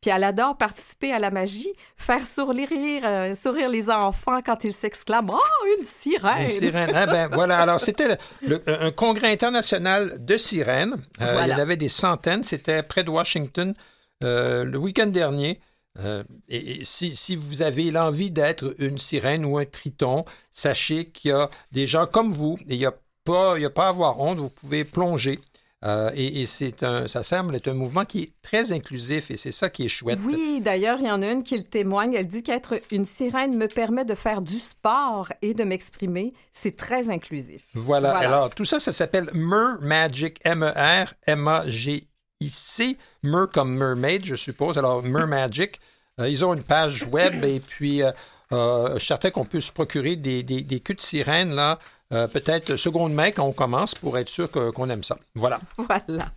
[0.00, 2.68] Puis elle adore participer à la magie, faire sourire,
[3.04, 6.44] euh, sourire les enfants quand ils s'exclament Oh, une sirène!
[6.44, 6.90] Une sirène.
[6.94, 7.58] Ah ben, voilà.
[7.58, 8.16] Alors, c'était
[8.66, 11.02] un congrès international de sirènes.
[11.20, 12.42] Euh, il y en avait des centaines.
[12.42, 13.74] C'était près de Washington
[14.24, 15.60] euh, le week-end dernier.
[15.98, 21.34] Euh, et, si, vous avez l'envie d'être une sirène ou un triton, sachez qu'il y
[21.34, 22.94] a des gens comme vous, et il n'y a,
[23.24, 25.40] pas, a pas à avoir honte, vous pouvez plonger.
[25.86, 29.52] Euh, et, c'est un, ça semble être un mouvement qui est très inclusif et c'est
[29.52, 30.18] ça qui est chouette.
[30.24, 32.14] Oui, d'ailleurs, il y en a une qui le témoigne.
[32.14, 36.34] Elle dit qu'être une sirène me permet de faire du sport et de m'exprimer.
[36.52, 37.62] C'est très inclusif.
[37.74, 38.16] Voilà.
[38.16, 42.08] Alors, tout ça, ça s'appelle Mer Magic, M-E-R, M-A-G
[42.40, 42.98] ici.
[43.22, 44.78] Mer comme mermaid, je suppose.
[44.78, 45.80] Alors, Mer Magic.
[46.20, 48.10] Euh, ils ont une page web et puis euh,
[48.52, 51.78] euh, je suis certain qu'on peut se procurer des, des, des culs de sirène, là,
[52.10, 55.18] peut-être seconde main quand on commence pour être sûr qu'on aime ça.
[55.34, 55.60] Voilà.
[55.76, 56.32] Voilà.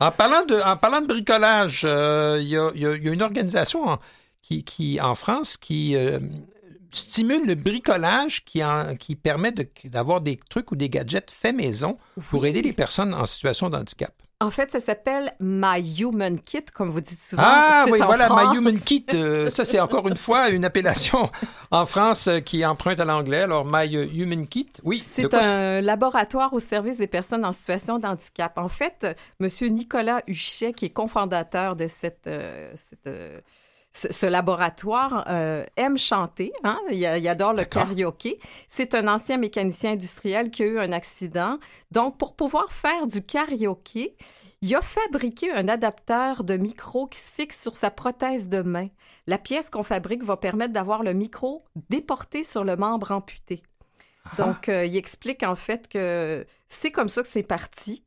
[0.00, 3.98] En parlant de, en parlant de bricolage, il y, a, une organisation en,
[4.42, 5.96] qui, qui, en France qui
[6.94, 9.52] stimule le bricolage qui, en, qui permet
[9.84, 11.98] d'avoir des trucs ou des gadgets faits maison
[12.30, 14.12] pour aider les personnes en situation de handicap.
[14.40, 17.42] En fait, ça s'appelle My Human Kit, comme vous dites souvent.
[17.44, 19.06] Ah oui, voilà, My Human Kit.
[19.14, 21.30] Euh, ça, c'est encore une fois une appellation
[21.70, 23.42] en France euh, qui emprunte à l'anglais.
[23.42, 25.00] Alors, My Human Kit, oui.
[25.00, 28.58] C'est un laboratoire au service des personnes en situation de handicap.
[28.58, 29.48] En fait, M.
[29.70, 33.08] Nicolas Huchet, qui est cofondateur de cette, euh, cette
[33.94, 36.78] ce, laboratoire euh, aime chanter, hein?
[36.90, 38.38] il, adore le karaoké.
[38.68, 41.58] C'est un ancien mécanicien industriel qui a eu un accident.
[41.92, 44.16] Donc, pour pouvoir faire du karaoké,
[44.62, 48.88] il a fabriqué un adapteur de micro qui se fixe sur sa prothèse de main.
[49.26, 53.62] La pièce qu'on fabrique va permettre d'avoir le micro déporté sur le membre amputé.
[54.24, 54.36] Ah.
[54.36, 58.03] Donc, euh, il explique en fait que c'est comme ça que c'est parti.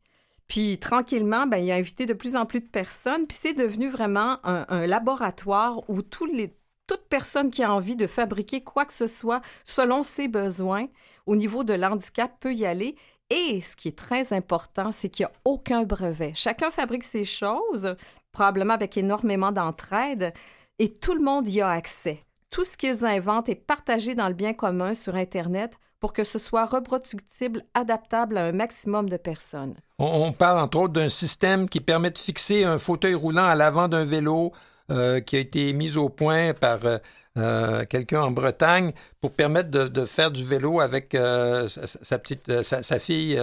[0.48, 3.28] Puis tranquillement, ben, il a invité de plus en plus de personnes.
[3.28, 6.02] Puis c'est devenu vraiment un, laboratoire où
[6.34, 6.56] les,
[6.88, 10.88] toute personne qui a envie de fabriquer quoi que ce soit selon ses besoins
[11.26, 12.95] au niveau de l'handicap peut y aller.
[13.30, 16.32] Et ce qui est très important, c'est qu'il n'y a aucun brevet.
[16.34, 17.95] Chacun fabrique ses choses,
[18.32, 20.34] probablement avec énormément d'entraide,
[20.80, 22.24] et tout le monde y a accès.
[22.52, 26.38] Tout ce qu'ils inventent est partagé dans le bien commun sur Internet pour que ce
[26.38, 29.76] soit reproductible, adaptable à un maximum de personnes.
[29.99, 33.88] On, parle entre autres d'un système qui permet de fixer un fauteuil roulant à l'avant
[33.88, 34.53] d'un vélo
[34.91, 36.98] euh, qui a été mis au point par euh,
[37.38, 43.40] euh, quelqu'un en Bretagne pour permettre de, faire du vélo avec sa, petite, sa, fille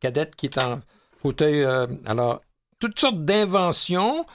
[0.00, 0.80] cadette qui est en
[1.16, 1.66] fauteuil.
[2.06, 2.40] alors,
[2.78, 4.26] toutes sortes d'inventions,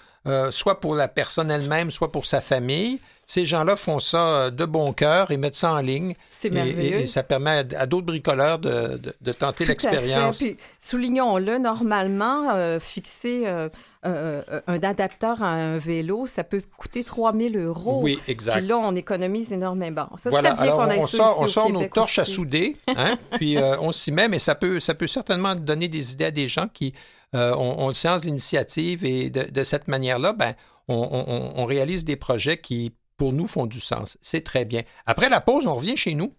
[0.51, 2.99] soit pour la personne elle-même, soit pour sa famille.
[3.27, 6.13] Ces gens-là font ça euh, de bon cœur et mettent ça en ligne.
[6.29, 6.99] C'est merveilleux.
[6.99, 10.37] Et, ça permet à, d'autres bricoleurs de, tenter l'expérience.
[10.37, 13.69] Puis, soulignons-le, normalement, euh, fixer euh,
[14.03, 18.01] un adapteur à un vélo, ça peut coûter 3000 euros.
[18.03, 18.57] Oui, exact.
[18.57, 20.07] Puis là, on économise énormément.
[20.17, 20.53] Ça voilà.
[20.53, 24.27] bien qu'on on, sort, on sort nos torches à souder, hein, puis on s'y met,
[24.27, 26.93] mais ça peut, ça peut certainement donner des idées à des gens qui
[27.33, 30.53] ont, le sens d'initiative et de, cette manière-là, ben,
[30.87, 34.17] on, on réalise des projets qui pour nous font du sens.
[34.21, 34.83] C'est très bien.
[35.05, 36.33] Après la pause, on revient chez nous.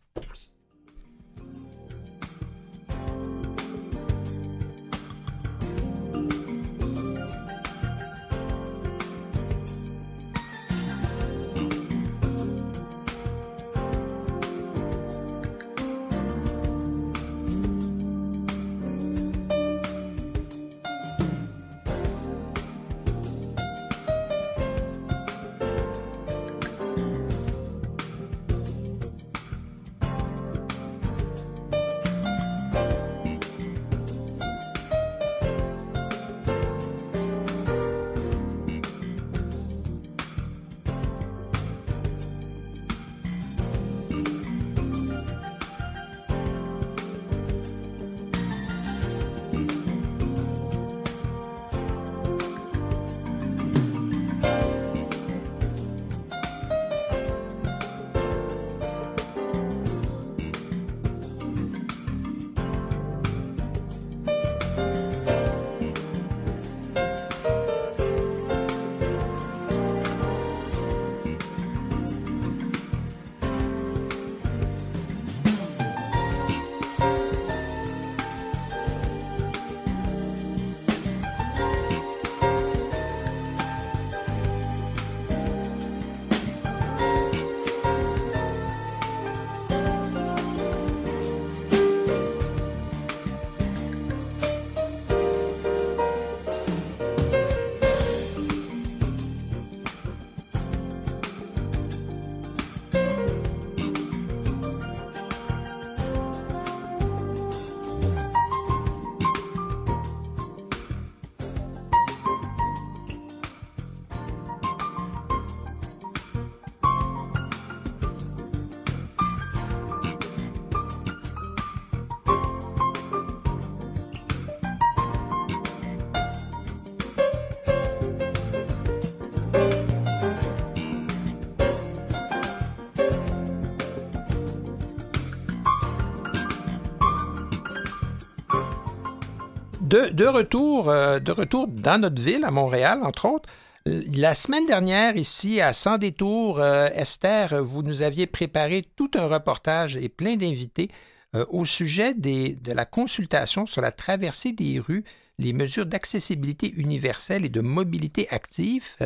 [139.96, 143.48] De, retour, euh, de retour dans notre ville, à Montréal, entre autres.
[143.86, 149.26] La semaine dernière, ici, à Sans détour, euh, Esther, vous nous aviez préparé tout un
[149.26, 150.88] reportage et plein d'invités
[151.36, 155.04] euh, au sujet de la consultation sur la traversée des rues,
[155.38, 158.96] les mesures d'accessibilité universelle et de mobilité active,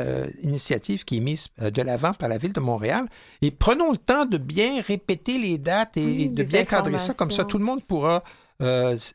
[0.45, 3.07] initiative qui est mise de l'avant par la Ville de Montréal.
[3.43, 7.33] Et prenons le temps de bien répéter les dates et, de bien cadrer ça, comme
[7.33, 8.23] ça tout le monde pourra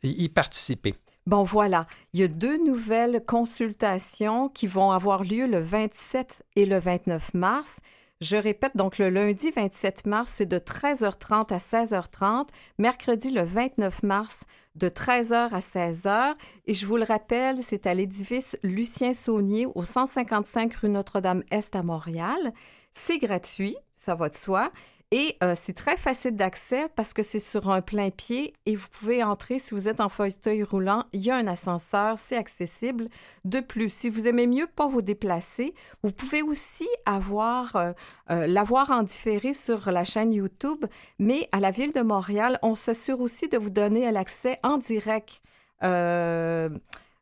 [0.03, 0.93] y participer.
[1.27, 1.87] Bon, voilà.
[2.13, 7.33] Il y a deux nouvelles consultations qui vont avoir lieu le 27 et le 29
[7.33, 7.79] mars.
[8.21, 12.49] Je répète, donc le lundi 27 mars, c'est de 13h30 à 16h30.
[12.77, 14.43] Mercredi le 29 mars,
[14.75, 16.35] de 13h à 16h.
[16.67, 21.81] Et je vous le rappelle, c'est à l'édifice Lucien Saunier au 155 rue Notre-Dame-Est à
[21.81, 22.53] Montréal.
[22.93, 24.71] C'est gratuit, ça va de soi.
[25.11, 28.87] Et euh, c'est très facile d'accès parce que c'est sur un plein pied et vous
[28.89, 31.05] pouvez entrer si vous êtes en fauteuil roulant.
[31.13, 33.05] Il y a un ascenseur, c'est accessible.
[33.43, 37.91] De plus, si vous aimez mieux pas vous déplacer, vous pouvez aussi avoir euh,
[38.31, 40.85] euh, l'avoir en différé sur la chaîne YouTube.
[41.19, 45.43] Mais à la ville de Montréal, on s'assure aussi de vous donner l'accès en direct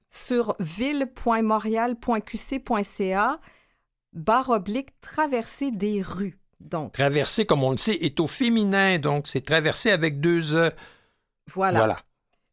[0.09, 3.39] sur ville.montréal.qc.ca
[4.13, 6.37] barre oblique traversée des rues.
[6.69, 6.93] Donc.
[6.93, 10.71] Traversée, comme on le sait, est au féminin, donc c'est traversé avec deux E.
[11.53, 11.79] Voilà.
[11.79, 11.99] voilà.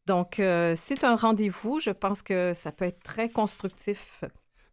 [0.07, 1.79] Donc, euh, c'est un rendez-vous.
[1.79, 4.23] Je pense que ça peut être très constructif.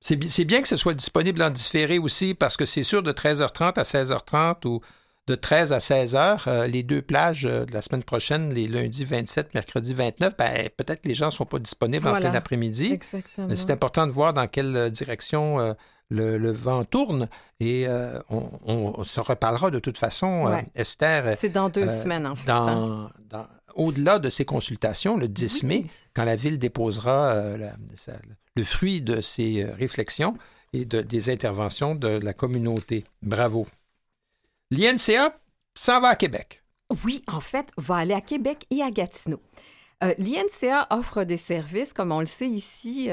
[0.01, 3.79] C'est bien que ce soit disponible en différé aussi, parce que c'est sûr de 13h30
[3.79, 4.81] à 16h30 ou
[5.27, 8.67] de 13 à 16 h euh, les deux plages euh, de la semaine prochaine, les
[8.67, 12.93] lundis 27, mercredi 29, ben, peut-être les gens ne sont pas disponibles en plein après-midi.
[12.93, 13.49] Exactement.
[13.55, 15.75] C'est important de voir dans quelle direction
[16.11, 17.29] le, vent tourne
[17.61, 21.37] et euh, on, se reparlera de toute façon, euh, Esther.
[21.39, 22.51] C'est dans deux euh, semaines, en fait.
[22.51, 23.11] Hein.
[23.75, 27.43] au-delà de ces consultations, le 10 mai, quand la Ville déposera
[28.57, 30.37] le fruit de ses réflexions
[30.73, 33.05] et de, des interventions de la communauté.
[33.23, 33.67] Bravo.
[34.71, 35.35] L'INCA
[35.75, 36.65] ça va à Québec.
[37.05, 39.41] Oui, en fait, va aller à Québec et à Gatineau.
[40.01, 43.09] L'INCA offre des services, comme on le sait ici,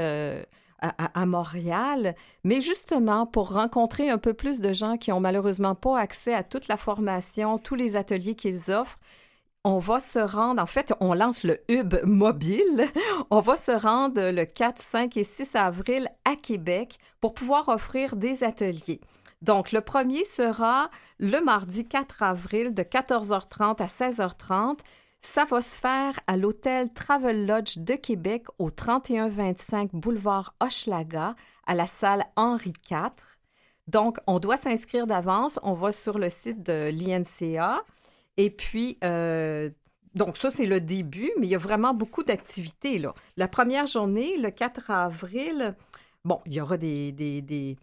[0.97, 5.99] à, Montréal, mais justement pour rencontrer un peu plus de gens qui ont malheureusement pas
[5.99, 8.99] accès à toute la formation, tous les ateliers qu'ils offrent.
[9.63, 12.85] On va se rendre, en fait, on lance le Hub mobile.
[13.31, 18.15] On va se rendre le 4, 5 et 6 avril à Québec pour pouvoir offrir
[18.15, 19.01] des ateliers.
[19.41, 24.77] Donc, le premier sera le mardi 4 avril de 14h30 à 16h30.
[25.26, 31.35] Ça va se faire à l'hôtel Travel Lodge de Québec au 3125 boulevard Hochelaga
[31.65, 33.10] à la salle Henri IV.
[33.88, 35.60] Donc, on doit s'inscrire d'avance.
[35.64, 37.84] On va sur le site de l'INCA.
[38.38, 39.72] Et puis, euh,
[40.14, 43.02] donc ça, c'est le début, mais il y a vraiment beaucoup d'activités.
[43.35, 45.76] La première journée, le 4 avril,
[46.23, 47.77] bon, il y aura des, des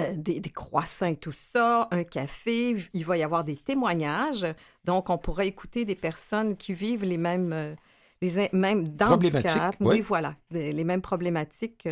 [0.00, 4.44] euh, des, croissants et tout ça, un café, il va y avoir des témoignages.
[4.84, 7.74] Donc, on pourra écouter des personnes qui vivent les mêmes, euh,
[8.20, 9.76] les mêmes handicap.
[9.78, 11.88] Oui, voilà, les mêmes problématiques.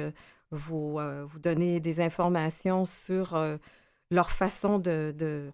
[0.50, 3.40] vous, euh, vous donner des informations sur
[4.10, 5.52] leur façon de, de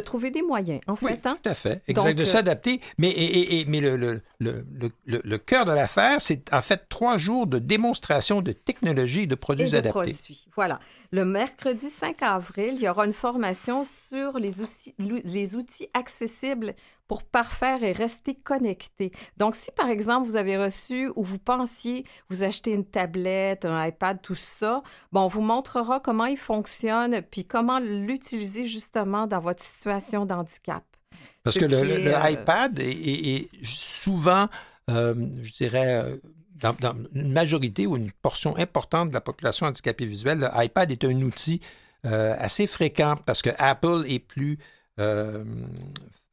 [0.00, 1.26] trouver des moyens, en fait.
[1.26, 1.38] Hein?
[1.42, 2.80] Tout à fait, exact, de euh, s'adapter.
[2.98, 4.64] Mais, et, mais le, le, le,
[5.06, 9.34] le, cœur de l'affaire, c'est en fait trois jours de démonstration de technologie et de
[9.34, 10.12] produits et de adaptés.
[10.12, 10.46] Produits.
[10.54, 10.80] Voilà.
[11.10, 16.74] Le mercredi 5 avril, il y aura une formation sur les outils, les outils accessibles
[17.08, 19.10] pour parfaire et rester connecté.
[19.38, 23.86] Donc, si par exemple vous avez reçu ou vous pensiez vous acheter une tablette, un
[23.86, 29.40] iPad, tout ça, bon, on vous montrera comment il fonctionne puis comment l'utiliser justement dans
[29.40, 30.84] votre situation d'handicap.
[31.42, 34.48] Parce que le, euh, iPad est, souvent,
[34.90, 36.16] euh, je dirais, euh,
[36.60, 40.90] dans, dans, une majorité ou une portion importante de la population handicapée visuelle, le iPad
[40.90, 41.60] est un outil
[42.04, 44.58] assez fréquent parce que Apple est plus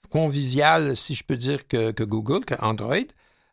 [0.09, 2.97] convivial, si je peux dire, que, Google, que Android.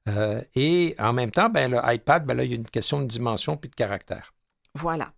[0.08, 3.00] Euh, et en même temps, ben, le iPad, ben là, il y a une question
[3.00, 4.32] de dimension puis de caractère.
[4.74, 5.12] Voilà.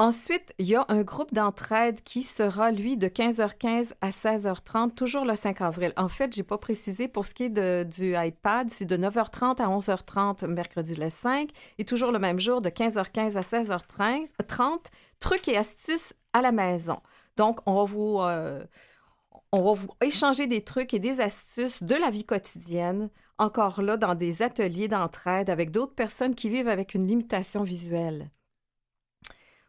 [0.00, 5.24] Ensuite, il y a un groupe d'entraide qui sera, lui, de 15h15 à 16h30, toujours
[5.24, 5.92] le 5 avril.
[5.96, 8.96] En fait, je n'ai pas précisé pour ce qui est de, du iPad, c'est de
[8.96, 14.84] 9h30 à 11h30 mercredi le 5 et toujours le même jour de 15h15 à 16h30,
[15.18, 17.00] trucs et astuces à la maison.
[17.36, 18.64] Donc, on va vous, euh,
[19.52, 23.96] on va vous échanger des trucs et des astuces de la vie quotidienne, encore là
[23.96, 28.30] dans des ateliers d'entraide avec d'autres personnes qui vivent avec une limitation visuelle.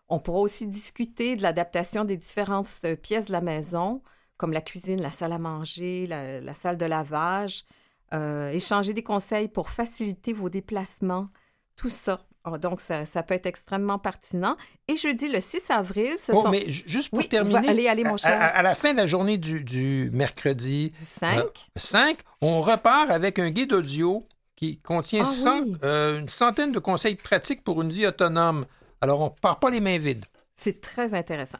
[0.10, 4.02] On pourra aussi discuter de l'adaptation des différentes euh, pièces de la maison,
[4.38, 7.66] comme la cuisine, la salle à manger, la, salle de lavage,
[8.14, 11.30] euh, échanger des conseils pour faciliter vos déplacements,
[11.76, 12.26] tout ça.
[12.45, 14.56] Ah, donc, ça, peut être extrêmement pertinent.
[14.88, 16.49] Et jeudi, le 6 avril, ce sont...
[16.49, 18.40] mais juste pour terminer, allez, allez, mon cher.
[18.41, 20.91] À, la fin de la journée du, mercredi...
[20.91, 21.70] Du 5.
[21.76, 24.26] 5, euh, on repart avec un guide audio
[24.56, 28.66] qui contient ah euh, une centaine de conseils pratiques pour une vie autonome.
[29.02, 30.26] Alors, on ne part pas les mains vides.
[30.56, 31.60] C'est très intéressant.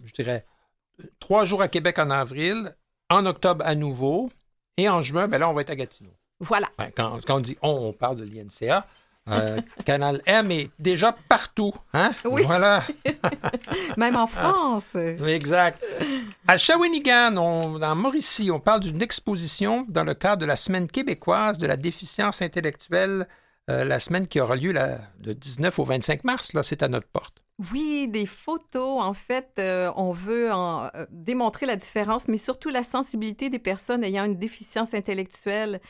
[0.05, 0.44] je dirais,
[1.20, 2.74] trois jours à Québec en avril,
[3.10, 4.30] en octobre à nouveau,
[4.76, 6.12] et en juin, ben là, on va être à Gatineau.
[6.40, 6.68] Voilà.
[6.78, 8.86] Ben, quand, on dit on, on parle de l'INCA.
[9.30, 11.74] Euh, Canal M est déjà partout.
[11.92, 12.12] Hein?
[12.24, 12.42] Oui.
[12.46, 12.84] Voilà.
[13.96, 14.94] Même en France.
[14.94, 15.84] Exact.
[16.46, 20.86] À Shawinigan, on, dans Mauricie, on parle d'une exposition dans le cadre de la Semaine
[20.86, 23.26] québécoise de la déficience intellectuelle,
[23.68, 26.52] euh, la semaine qui aura lieu le 19 au 25 mars.
[26.55, 27.42] Là, c'est à notre porte.
[27.72, 29.02] Oui, des photos.
[29.02, 34.05] En fait, euh, on veut euh, démontrer la différence, mais surtout la sensibilité des personnes
[34.05, 35.80] ayant une déficience intellectuelle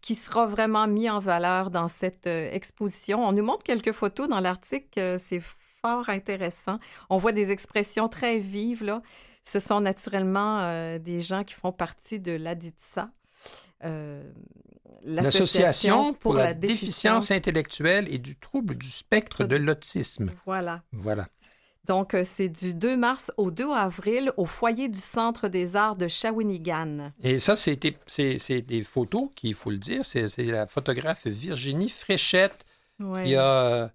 [0.00, 3.26] qui sera vraiment mis en valeur dans cette euh, exposition.
[3.26, 5.42] On nous montre quelques photos dans l'article, c'est
[5.82, 6.78] fort intéressant.
[7.10, 8.84] On voit des expressions très vives.
[8.84, 9.02] Là.
[9.42, 13.10] Ce sont naturellement des gens qui font partie de l'ADITSA.
[15.04, 20.30] L'Association pour, la, déficience intellectuelle et du trouble du spectre de l'autisme.
[20.44, 20.82] Voilà.
[20.92, 21.28] Voilà.
[21.86, 25.96] Donc, euh, c'est du 2 mars au 2 avril au foyer du Centre des arts
[25.96, 27.12] de Shawinigan.
[27.22, 32.66] Et ça, c'est des, photos qui, il faut le dire, c'est la photographe Virginie Fréchette
[32.98, 33.92] qui, a,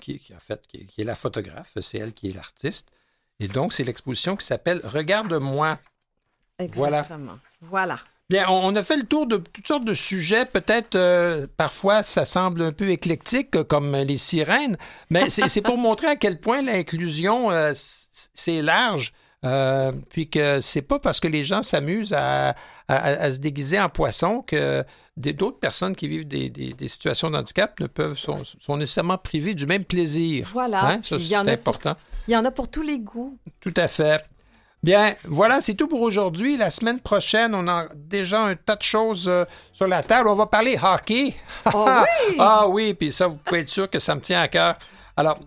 [0.00, 2.92] qui, fait, qui, est la photographe, c'est elle qui est l'artiste.
[3.40, 5.78] Et donc, c'est l'exposition qui s'appelle Regarde-moi.
[6.58, 7.38] Exactement.
[7.60, 7.98] Voilà.
[8.32, 10.46] Bien, on a fait le tour de toutes sortes de sujets.
[10.46, 14.78] Peut-être euh, parfois ça semble un peu éclectique euh, comme les sirènes,
[15.10, 19.12] mais c'est pour montrer à quel point l'inclusion euh, c'est large.
[20.08, 22.54] puis que c'est pas parce que les gens s'amusent à,
[22.88, 24.82] se déguiser en poisson que
[25.18, 28.44] d'autres personnes qui vivent des, situations de handicap ne peuvent sont,
[28.78, 30.48] nécessairement privées du même plaisir.
[30.54, 31.00] Voilà, hein?
[31.02, 31.96] c'est important.
[32.28, 33.36] il y en a pour tous les goûts.
[33.60, 34.24] Tout à fait.
[34.82, 36.56] Bien, voilà, c'est tout pour aujourd'hui.
[36.56, 40.28] La semaine prochaine, on a déjà un tas de choses euh, sur la table.
[40.28, 41.34] On va parler hockey.
[41.72, 41.86] Oh
[42.28, 42.36] oui!
[42.40, 44.74] ah oui, puis ça, vous pouvez être sûr que ça me tient à cœur.
[45.16, 45.38] Alors,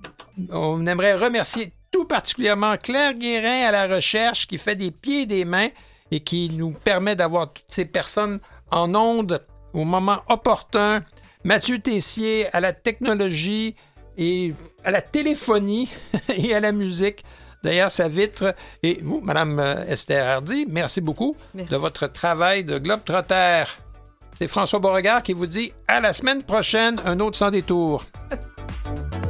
[0.52, 5.26] on aimerait remercier tout particulièrement Claire Guérin à la recherche qui fait des pieds et
[5.26, 5.70] des mains
[6.12, 8.40] et qui nous permet d'avoir toutes ces personnes
[8.72, 9.44] en onde
[9.74, 11.04] au moment opportun.
[11.44, 13.76] Mathieu Tessier à la technologie
[14.18, 14.54] et
[14.86, 15.90] à la téléphonie
[16.30, 17.26] et à la musique
[17.66, 18.56] derrière sa vitre.
[18.82, 23.64] Et vous, Madame euh, Esther Hardy, merci beaucoup de votre travail de globe-trotter.
[24.34, 28.06] C'est François Beauregard qui vous dit à la semaine prochaine, un autre sans détour.